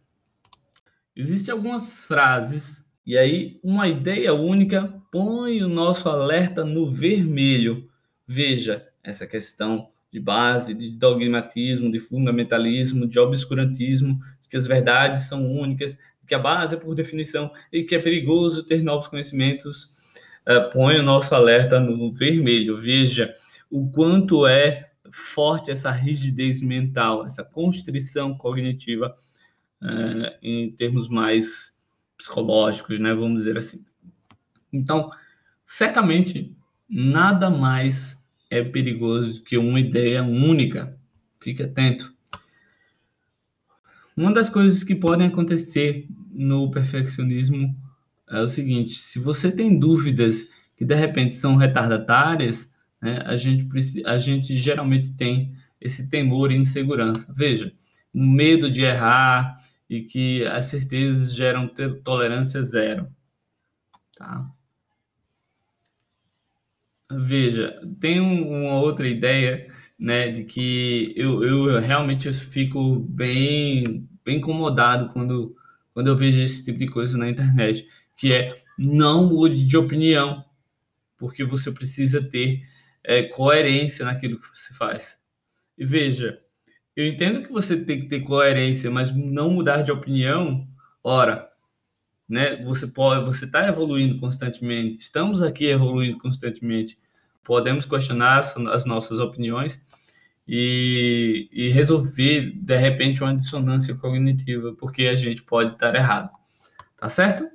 existem 1.14 1.52
algumas 1.52 2.04
frases 2.04 2.90
e 3.06 3.16
aí 3.16 3.58
uma 3.62 3.88
ideia 3.88 4.34
única 4.34 4.92
põe 5.10 5.62
o 5.62 5.68
nosso 5.68 6.08
alerta 6.08 6.64
no 6.64 6.86
vermelho. 6.90 7.88
Veja 8.26 8.86
essa 9.02 9.26
questão 9.26 9.90
de 10.12 10.20
base, 10.20 10.74
de 10.74 10.90
dogmatismo, 10.90 11.90
de 11.90 12.00
fundamentalismo, 12.00 13.06
de 13.06 13.18
obscurantismo, 13.18 14.18
que 14.48 14.56
as 14.56 14.66
verdades 14.66 15.22
são 15.22 15.50
únicas, 15.50 15.98
que 16.26 16.34
a 16.34 16.38
base 16.38 16.76
é 16.76 16.78
por 16.78 16.94
definição 16.94 17.50
e 17.72 17.84
que 17.84 17.94
é 17.94 17.98
perigoso 17.98 18.62
ter 18.62 18.82
novos 18.82 19.08
conhecimentos, 19.08 19.94
uh, 20.46 20.70
põe 20.72 20.98
o 20.98 21.02
nosso 21.02 21.34
alerta 21.34 21.80
no 21.80 22.12
vermelho. 22.12 22.76
Veja 22.76 23.34
o 23.70 23.90
quanto 23.90 24.46
é 24.46 24.87
forte 25.12 25.70
essa 25.70 25.90
rigidez 25.90 26.60
mental, 26.60 27.24
essa 27.24 27.44
constrição 27.44 28.36
cognitiva 28.36 29.14
é, 29.82 30.38
em 30.42 30.70
termos 30.72 31.08
mais 31.08 31.78
psicológicos, 32.16 32.98
né? 32.98 33.14
Vamos 33.14 33.38
dizer 33.38 33.56
assim. 33.56 33.84
Então, 34.72 35.10
certamente 35.64 36.54
nada 36.88 37.48
mais 37.50 38.26
é 38.50 38.62
perigoso 38.62 39.34
do 39.34 39.44
que 39.44 39.56
uma 39.56 39.78
ideia 39.78 40.22
única. 40.22 40.98
Fique 41.40 41.62
atento. 41.62 42.12
Uma 44.16 44.32
das 44.32 44.50
coisas 44.50 44.82
que 44.82 44.96
podem 44.96 45.28
acontecer 45.28 46.08
no 46.32 46.70
perfeccionismo 46.70 47.76
é 48.28 48.40
o 48.40 48.48
seguinte: 48.48 48.94
se 48.94 49.18
você 49.18 49.50
tem 49.50 49.78
dúvidas 49.78 50.48
que 50.76 50.84
de 50.84 50.94
repente 50.94 51.34
são 51.34 51.56
retardatárias, 51.56 52.72
né, 53.00 53.22
a, 53.24 53.36
gente, 53.36 53.66
a 54.04 54.18
gente 54.18 54.58
geralmente 54.58 55.12
tem 55.16 55.54
esse 55.80 56.08
temor 56.08 56.50
e 56.50 56.56
insegurança. 56.56 57.32
Veja, 57.36 57.72
medo 58.12 58.70
de 58.70 58.82
errar 58.82 59.62
e 59.88 60.02
que 60.02 60.44
as 60.46 60.66
certezas 60.66 61.34
geram 61.34 61.68
tolerância 62.02 62.62
zero. 62.62 63.08
Tá? 64.16 64.50
Veja, 67.10 67.80
tem 68.00 68.20
uma 68.20 68.80
outra 68.80 69.08
ideia 69.08 69.72
né, 69.98 70.30
de 70.30 70.44
que 70.44 71.12
eu, 71.16 71.42
eu 71.42 71.80
realmente 71.80 72.32
fico 72.32 72.96
bem, 73.00 74.06
bem 74.24 74.36
incomodado 74.36 75.12
quando, 75.12 75.56
quando 75.94 76.08
eu 76.08 76.16
vejo 76.16 76.40
esse 76.40 76.64
tipo 76.64 76.78
de 76.78 76.86
coisa 76.86 77.16
na 77.16 77.28
internet, 77.30 77.86
que 78.16 78.32
é 78.32 78.62
não 78.76 79.26
mude 79.26 79.66
de 79.66 79.76
opinião, 79.76 80.44
porque 81.16 81.44
você 81.44 81.72
precisa 81.72 82.22
ter 82.22 82.62
é, 83.08 83.22
coerência 83.22 84.04
naquilo 84.04 84.38
que 84.38 84.46
você 84.46 84.74
faz. 84.74 85.18
E 85.78 85.84
veja, 85.84 86.38
eu 86.94 87.06
entendo 87.06 87.42
que 87.42 87.50
você 87.50 87.82
tem 87.82 88.02
que 88.02 88.06
ter 88.06 88.20
coerência, 88.20 88.90
mas 88.90 89.10
não 89.10 89.50
mudar 89.50 89.80
de 89.80 89.90
opinião, 89.90 90.68
ora, 91.02 91.48
né? 92.28 92.62
Você 92.64 92.86
pode, 92.86 93.24
você 93.24 93.46
está 93.46 93.66
evoluindo 93.66 94.20
constantemente. 94.20 94.98
Estamos 94.98 95.42
aqui 95.42 95.66
evoluindo 95.66 96.18
constantemente. 96.18 96.98
Podemos 97.42 97.86
questionar 97.86 98.40
as, 98.40 98.54
as 98.54 98.84
nossas 98.84 99.18
opiniões 99.20 99.82
e, 100.46 101.48
e, 101.50 101.68
resolver 101.70 102.52
de 102.54 102.76
repente 102.76 103.22
uma 103.22 103.34
dissonância 103.34 103.94
cognitiva, 103.94 104.74
porque 104.74 105.04
a 105.04 105.16
gente 105.16 105.42
pode 105.42 105.72
estar 105.72 105.94
errado. 105.94 106.30
Tá 106.94 107.08
certo? 107.08 107.48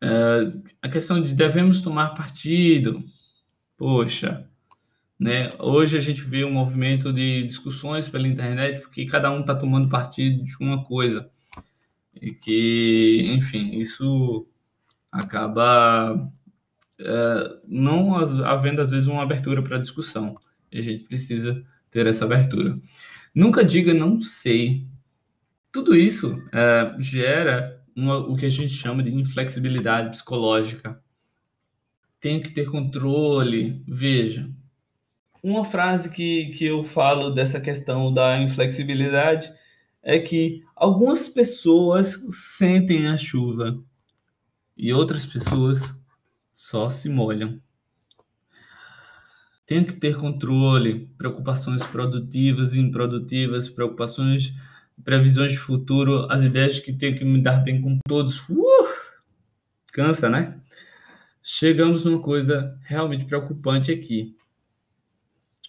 É, 0.00 0.48
a 0.82 0.88
questão 0.88 1.20
de 1.20 1.34
devemos 1.34 1.80
tomar 1.80 2.14
partido 2.14 3.02
Poxa, 3.78 4.48
né? 5.18 5.50
Hoje 5.58 5.96
a 5.96 6.00
gente 6.00 6.22
vê 6.22 6.44
um 6.44 6.52
movimento 6.52 7.12
de 7.12 7.44
discussões 7.44 8.08
pela 8.08 8.28
internet 8.28 8.80
porque 8.82 9.06
cada 9.06 9.30
um 9.30 9.40
está 9.40 9.54
tomando 9.54 9.88
partido 9.88 10.44
de 10.44 10.56
uma 10.60 10.84
coisa 10.84 11.30
e 12.14 12.30
que, 12.32 13.24
enfim, 13.36 13.72
isso 13.74 14.46
acaba 15.10 16.30
é, 17.00 17.58
não 17.66 18.16
havendo 18.44 18.80
às 18.80 18.90
vezes 18.92 19.08
uma 19.08 19.22
abertura 19.22 19.62
para 19.62 19.78
discussão. 19.78 20.36
E 20.70 20.78
a 20.78 20.82
gente 20.82 21.04
precisa 21.04 21.64
ter 21.90 22.06
essa 22.06 22.24
abertura. 22.24 22.78
Nunca 23.34 23.64
diga 23.64 23.92
não 23.92 24.20
sei. 24.20 24.86
Tudo 25.72 25.96
isso 25.96 26.40
é, 26.52 26.94
gera 27.00 27.82
uma, 27.96 28.18
o 28.18 28.36
que 28.36 28.46
a 28.46 28.50
gente 28.50 28.72
chama 28.74 29.02
de 29.02 29.12
inflexibilidade 29.14 30.10
psicológica 30.10 31.02
tenho 32.24 32.40
que 32.40 32.50
ter 32.50 32.70
controle. 32.70 33.84
Veja, 33.86 34.50
uma 35.42 35.62
frase 35.62 36.08
que, 36.08 36.46
que 36.52 36.64
eu 36.64 36.82
falo 36.82 37.28
dessa 37.28 37.60
questão 37.60 38.10
da 38.10 38.40
inflexibilidade 38.40 39.52
é 40.02 40.18
que 40.18 40.62
algumas 40.74 41.28
pessoas 41.28 42.18
sentem 42.30 43.08
a 43.08 43.18
chuva 43.18 43.78
e 44.74 44.90
outras 44.90 45.26
pessoas 45.26 46.02
só 46.54 46.88
se 46.88 47.10
molham. 47.10 47.60
Tenho 49.66 49.84
que 49.84 49.92
ter 49.92 50.16
controle, 50.16 51.10
preocupações 51.18 51.84
produtivas 51.84 52.72
e 52.72 52.80
improdutivas, 52.80 53.68
preocupações, 53.68 54.54
previsões 55.04 55.52
de 55.52 55.58
futuro, 55.58 56.26
as 56.32 56.42
ideias 56.42 56.76
de 56.76 56.80
que 56.80 56.92
tenho 56.94 57.14
que 57.14 57.24
me 57.24 57.42
dar 57.42 57.58
bem 57.58 57.82
com 57.82 57.98
todos. 58.08 58.48
Uh! 58.48 58.64
Cansa, 59.92 60.30
né? 60.30 60.58
Chegamos 61.46 62.06
numa 62.06 62.22
coisa 62.22 62.76
realmente 62.84 63.26
preocupante 63.26 63.92
aqui. 63.92 64.34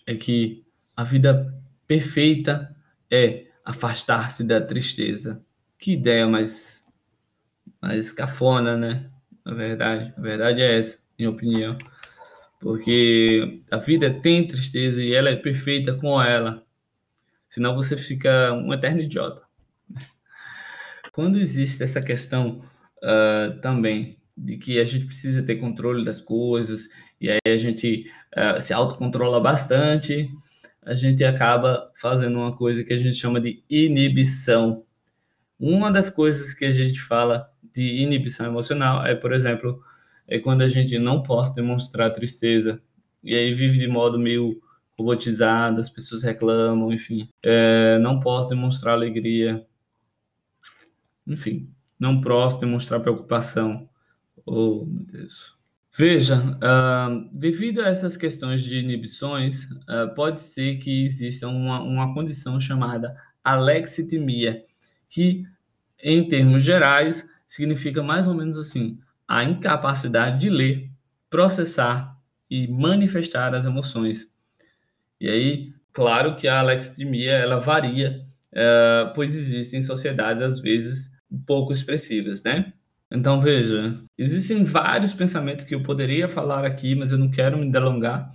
É 0.07 0.15
que 0.15 0.65
a 0.95 1.03
vida 1.03 1.53
perfeita 1.85 2.73
é 3.11 3.47
afastar-se 3.63 4.45
da 4.45 4.61
tristeza. 4.61 5.43
Que 5.77 5.93
ideia 5.93 6.25
mais, 6.25 6.85
mais 7.81 8.11
cafona, 8.13 8.77
né? 8.77 9.11
Na 9.43 9.53
verdade, 9.53 10.13
a 10.17 10.21
verdade 10.21 10.61
é 10.61 10.77
essa, 10.77 10.97
minha 11.19 11.29
opinião. 11.29 11.77
Porque 12.59 13.59
a 13.69 13.77
vida 13.77 14.09
tem 14.09 14.47
tristeza 14.47 15.03
e 15.03 15.13
ela 15.13 15.29
é 15.29 15.35
perfeita 15.35 15.93
com 15.93 16.21
ela. 16.21 16.65
Senão 17.49 17.75
você 17.75 17.97
fica 17.97 18.53
um 18.53 18.73
eterno 18.73 19.01
idiota. 19.01 19.43
Quando 21.11 21.37
existe 21.37 21.83
essa 21.83 22.01
questão 22.01 22.63
uh, 22.97 23.59
também 23.61 24.17
de 24.37 24.57
que 24.57 24.79
a 24.79 24.83
gente 24.83 25.05
precisa 25.05 25.43
ter 25.43 25.55
controle 25.55 26.03
das 26.03 26.19
coisas 26.19 26.89
e 27.19 27.29
aí 27.29 27.39
a 27.47 27.57
gente 27.57 28.11
uh, 28.35 28.59
se 28.59 28.73
autocontrola 28.73 29.39
bastante, 29.39 30.29
a 30.81 30.93
gente 30.93 31.23
acaba 31.23 31.91
fazendo 31.95 32.37
uma 32.37 32.55
coisa 32.55 32.83
que 32.83 32.93
a 32.93 32.97
gente 32.97 33.15
chama 33.15 33.39
de 33.39 33.63
inibição. 33.69 34.83
Uma 35.59 35.91
das 35.91 36.09
coisas 36.09 36.53
que 36.53 36.65
a 36.65 36.71
gente 36.71 37.01
fala 37.01 37.49
de 37.73 38.01
inibição 38.01 38.45
emocional 38.45 39.05
é, 39.05 39.15
por 39.15 39.33
exemplo, 39.33 39.81
é 40.27 40.39
quando 40.39 40.61
a 40.61 40.67
gente 40.67 40.99
não 40.99 41.23
pode 41.23 41.55
demonstrar 41.55 42.11
tristeza 42.11 42.81
e 43.23 43.33
aí 43.33 43.53
vive 43.53 43.79
de 43.79 43.87
modo 43.87 44.19
meio 44.19 44.61
robotizado, 44.97 45.79
as 45.79 45.89
pessoas 45.89 46.23
reclamam, 46.23 46.91
enfim. 46.91 47.29
É, 47.43 47.97
não 47.99 48.19
posso 48.19 48.49
demonstrar 48.49 48.93
alegria, 48.93 49.65
enfim, 51.25 51.69
não 51.99 52.21
posso 52.21 52.59
demonstrar 52.59 52.99
preocupação. 53.01 53.89
Oh, 54.45 54.85
meu 54.85 55.05
Deus. 55.05 55.55
Veja, 55.97 56.35
uh, 56.57 57.29
devido 57.31 57.81
a 57.81 57.87
essas 57.87 58.17
questões 58.17 58.61
de 58.63 58.77
inibições, 58.77 59.63
uh, 59.71 60.13
pode 60.13 60.39
ser 60.39 60.77
que 60.77 61.05
exista 61.05 61.47
uma, 61.47 61.81
uma 61.81 62.13
condição 62.13 62.59
chamada 62.59 63.15
alexitimia, 63.43 64.65
que, 65.09 65.45
em 66.03 66.27
termos 66.27 66.63
gerais, 66.63 67.29
significa 67.47 68.03
mais 68.03 68.27
ou 68.27 68.33
menos 68.33 68.57
assim: 68.57 68.99
a 69.27 69.43
incapacidade 69.43 70.39
de 70.41 70.49
ler, 70.49 70.91
processar 71.29 72.17
e 72.49 72.67
manifestar 72.67 73.55
as 73.55 73.65
emoções. 73.65 74.31
E 75.19 75.29
aí, 75.29 75.73
claro 75.93 76.35
que 76.35 76.47
a 76.47 76.59
alexitimia 76.59 77.33
ela 77.33 77.59
varia, 77.59 78.25
uh, 78.53 79.13
pois 79.15 79.35
existem 79.35 79.81
sociedades 79.81 80.41
às 80.41 80.59
vezes 80.61 81.11
pouco 81.47 81.73
expressivas, 81.73 82.43
né? 82.43 82.73
Então, 83.11 83.39
veja, 83.39 83.99
existem 84.17 84.63
vários 84.63 85.13
pensamentos 85.13 85.63
que 85.63 85.75
eu 85.75 85.83
poderia 85.83 86.27
falar 86.27 86.65
aqui, 86.65 86.95
mas 86.95 87.11
eu 87.11 87.17
não 87.17 87.29
quero 87.29 87.57
me 87.57 87.71
delongar. 87.71 88.31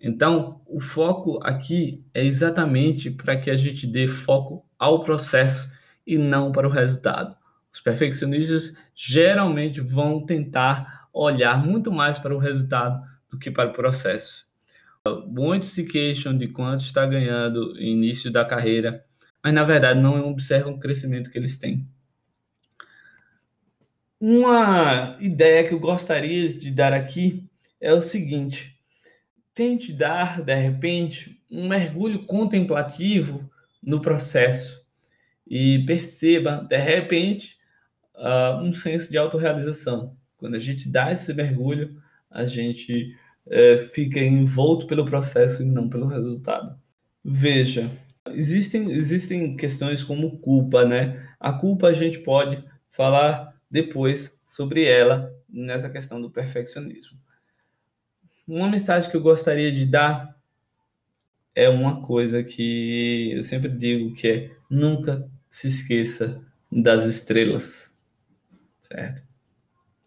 Então, 0.00 0.62
o 0.68 0.80
foco 0.80 1.40
aqui 1.42 1.98
é 2.14 2.24
exatamente 2.24 3.10
para 3.10 3.36
que 3.36 3.50
a 3.50 3.56
gente 3.56 3.86
dê 3.86 4.06
foco 4.06 4.64
ao 4.78 5.02
processo 5.02 5.70
e 6.06 6.16
não 6.16 6.52
para 6.52 6.68
o 6.68 6.70
resultado. 6.70 7.36
Os 7.72 7.80
perfeccionistas 7.80 8.76
geralmente 8.94 9.80
vão 9.80 10.24
tentar 10.24 11.08
olhar 11.12 11.64
muito 11.64 11.90
mais 11.90 12.18
para 12.18 12.34
o 12.34 12.38
resultado 12.38 13.02
do 13.28 13.38
que 13.38 13.50
para 13.50 13.70
o 13.70 13.72
processo. 13.72 14.46
Muitos 15.26 15.70
se 15.70 15.84
queixam 15.84 16.36
de 16.36 16.48
quanto 16.48 16.80
está 16.80 17.04
ganhando 17.04 17.74
no 17.74 17.80
início 17.80 18.30
da 18.30 18.44
carreira, 18.44 19.04
mas 19.42 19.52
na 19.52 19.64
verdade 19.64 20.00
não 20.00 20.30
observam 20.30 20.74
o 20.74 20.78
crescimento 20.78 21.30
que 21.30 21.38
eles 21.38 21.58
têm. 21.58 21.86
Uma 24.20 25.16
ideia 25.20 25.66
que 25.66 25.72
eu 25.72 25.78
gostaria 25.78 26.48
de 26.52 26.70
dar 26.72 26.92
aqui 26.92 27.48
é 27.80 27.92
o 27.92 28.00
seguinte: 28.00 28.76
tente 29.54 29.92
dar, 29.92 30.42
de 30.42 30.54
repente, 30.54 31.40
um 31.50 31.68
mergulho 31.68 32.24
contemplativo 32.26 33.48
no 33.82 34.00
processo 34.00 34.84
e 35.46 35.84
perceba, 35.86 36.66
de 36.68 36.76
repente, 36.76 37.56
uh, 38.16 38.60
um 38.60 38.74
senso 38.74 39.10
de 39.10 39.16
autorrealização. 39.16 40.16
Quando 40.36 40.56
a 40.56 40.58
gente 40.58 40.88
dá 40.88 41.12
esse 41.12 41.32
mergulho, 41.32 42.02
a 42.28 42.44
gente 42.44 43.16
uh, 43.46 43.78
fica 43.78 44.18
envolto 44.18 44.86
pelo 44.86 45.04
processo 45.04 45.62
e 45.62 45.66
não 45.66 45.88
pelo 45.88 46.06
resultado. 46.06 46.76
Veja, 47.24 47.90
existem, 48.32 48.90
existem 48.90 49.56
questões 49.56 50.02
como 50.02 50.38
culpa, 50.38 50.84
né? 50.84 51.28
A 51.38 51.52
culpa 51.52 51.88
a 51.88 51.92
gente 51.92 52.18
pode 52.18 52.62
falar 52.90 53.57
depois 53.70 54.38
sobre 54.46 54.84
ela 54.84 55.32
nessa 55.48 55.90
questão 55.90 56.20
do 56.20 56.30
perfeccionismo. 56.30 57.18
Uma 58.46 58.70
mensagem 58.70 59.10
que 59.10 59.16
eu 59.16 59.22
gostaria 59.22 59.70
de 59.70 59.84
dar 59.84 60.36
é 61.54 61.68
uma 61.68 62.00
coisa 62.00 62.42
que 62.42 63.32
eu 63.32 63.42
sempre 63.42 63.68
digo 63.68 64.14
que 64.14 64.28
é 64.28 64.50
nunca 64.70 65.28
se 65.50 65.68
esqueça 65.68 66.40
das 66.70 67.04
estrelas, 67.04 67.94
certo? 68.80 69.22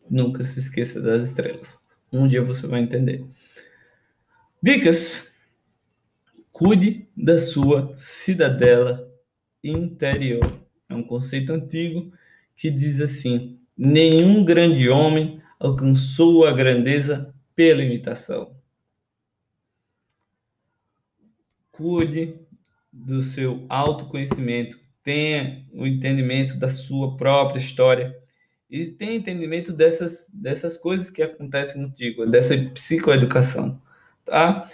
Nunca 0.10 0.44
se 0.44 0.60
esqueça 0.60 1.02
das 1.02 1.24
estrelas. 1.24 1.78
Um 2.12 2.28
dia 2.28 2.42
você 2.42 2.68
vai 2.68 2.82
entender. 2.82 3.26
Dicas: 4.62 5.36
cuide 6.52 7.08
da 7.16 7.38
sua 7.38 7.94
cidadela 7.98 9.12
interior. 9.64 10.62
É 10.90 10.94
um 10.94 11.04
conceito 11.04 11.54
antigo 11.54 12.12
que 12.62 12.70
diz 12.70 13.02
assim: 13.02 13.60
nenhum 13.76 14.46
grande 14.46 14.88
homem 14.88 15.42
alcançou 15.60 16.46
a 16.46 16.54
grandeza 16.54 17.34
pela 17.56 17.82
imitação. 17.82 18.56
Cuide 21.72 22.36
do 22.94 23.20
seu 23.24 23.66
autoconhecimento, 23.68 24.80
tenha 25.02 25.66
o 25.74 25.88
entendimento 25.88 26.56
da 26.56 26.70
sua 26.70 27.18
própria 27.18 27.58
história 27.58 28.16
e 28.70 28.86
tenha 28.86 29.16
entendimento 29.16 29.74
dessas, 29.74 30.30
dessas 30.32 30.78
coisas 30.78 31.10
que 31.10 31.24
acontecem 31.24 31.84
contigo, 31.84 32.28
dessa 32.28 32.56
psicoeducação, 32.56 33.82
tá? 34.24 34.70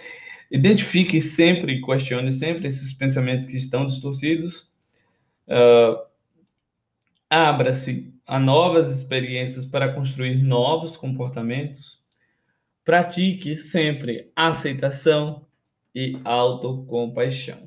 Identifique 0.50 1.22
sempre 1.22 1.80
questione 1.80 2.32
sempre 2.32 2.68
esses 2.68 2.92
pensamentos 2.92 3.46
que 3.46 3.56
estão 3.56 3.86
distorcidos. 3.86 4.70
Uh, 5.46 6.07
Abra-se 7.30 8.14
a 8.26 8.38
novas 8.38 8.94
experiências 8.94 9.64
para 9.64 9.92
construir 9.92 10.42
novos 10.42 10.96
comportamentos. 10.96 12.02
Pratique 12.84 13.56
sempre 13.56 14.32
aceitação 14.34 15.46
e 15.94 16.18
autocompaixão. 16.24 17.60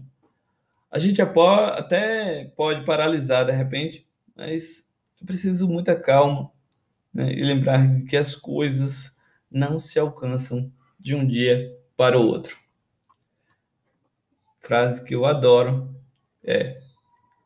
A 0.89 0.99
gente 0.99 1.21
até 1.21 2.45
pode 2.55 2.85
paralisar 2.85 3.45
de 3.45 3.51
repente, 3.51 4.07
mas 4.35 4.89
é 5.21 5.25
preciso 5.25 5.67
muita 5.67 5.95
calma 5.95 6.51
né? 7.13 7.31
e 7.31 7.43
lembrar 7.43 8.01
que 8.03 8.17
as 8.17 8.35
coisas 8.35 9.15
não 9.49 9.79
se 9.79 9.99
alcançam 9.99 10.71
de 10.99 11.15
um 11.15 11.25
dia 11.25 11.77
para 11.95 12.19
o 12.19 12.25
outro. 12.25 12.57
Frase 14.59 15.03
que 15.05 15.15
eu 15.15 15.25
adoro 15.25 15.95
é: 16.45 16.81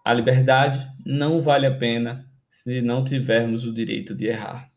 a 0.05 0.13
liberdade 0.13 0.87
não 1.03 1.41
vale 1.41 1.65
a 1.65 1.75
pena 1.75 2.29
se 2.51 2.79
não 2.79 3.03
tivermos 3.03 3.65
o 3.65 3.73
direito 3.73 4.13
de 4.13 4.27
errar. 4.27 4.71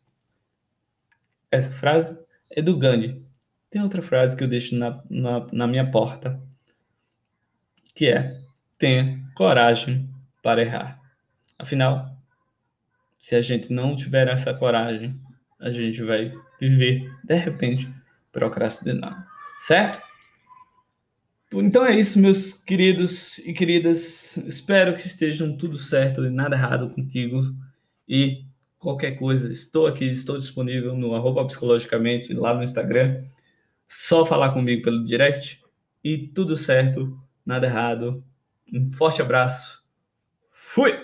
Essa 1.51 1.69
frase 1.69 2.19
é 2.49 2.63
do 2.63 2.75
Gandhi. 2.75 3.23
Tem 3.69 3.79
outra 3.83 4.01
frase 4.01 4.35
que 4.35 4.43
eu 4.43 4.47
deixo 4.47 4.75
na, 4.75 5.03
na, 5.07 5.47
na 5.53 5.67
minha 5.67 5.89
porta, 5.89 6.41
que 7.93 8.07
é: 8.07 8.41
tenha 8.79 9.23
coragem 9.35 10.09
para 10.41 10.63
errar. 10.63 10.99
Afinal, 11.59 12.17
se 13.19 13.35
a 13.35 13.41
gente 13.41 13.71
não 13.71 13.95
tiver 13.95 14.27
essa 14.27 14.51
coragem, 14.51 15.19
a 15.59 15.69
gente 15.69 16.01
vai 16.01 16.33
viver, 16.59 17.07
de 17.23 17.35
repente, 17.35 17.93
procrastinando. 18.31 19.23
Certo? 19.59 20.01
Então 21.51 21.83
é 21.83 21.99
isso, 21.99 22.19
meus 22.19 22.53
queridos 22.63 23.39
e 23.39 23.53
queridas. 23.53 24.37
Espero 24.37 24.95
que 24.95 25.07
estejam 25.07 25.57
tudo 25.57 25.77
certo 25.77 26.23
e 26.23 26.29
nada 26.29 26.55
errado 26.55 26.89
contigo. 26.91 27.41
E 28.07 28.45
qualquer 28.77 29.11
coisa, 29.17 29.51
estou 29.51 29.87
aqui, 29.87 30.05
estou 30.05 30.37
disponível 30.37 30.95
no 30.95 31.15
arroba 31.15 31.45
psicologicamente 31.47 32.33
lá 32.33 32.53
no 32.53 32.63
Instagram. 32.63 33.23
Só 33.87 34.23
falar 34.23 34.53
comigo 34.53 34.83
pelo 34.83 35.03
direct 35.03 35.59
e 36.03 36.27
tudo 36.27 36.55
certo, 36.55 37.19
nada 37.45 37.65
errado. 37.65 38.23
Um 38.71 38.91
forte 38.91 39.21
abraço. 39.21 39.83
Fui! 40.51 40.98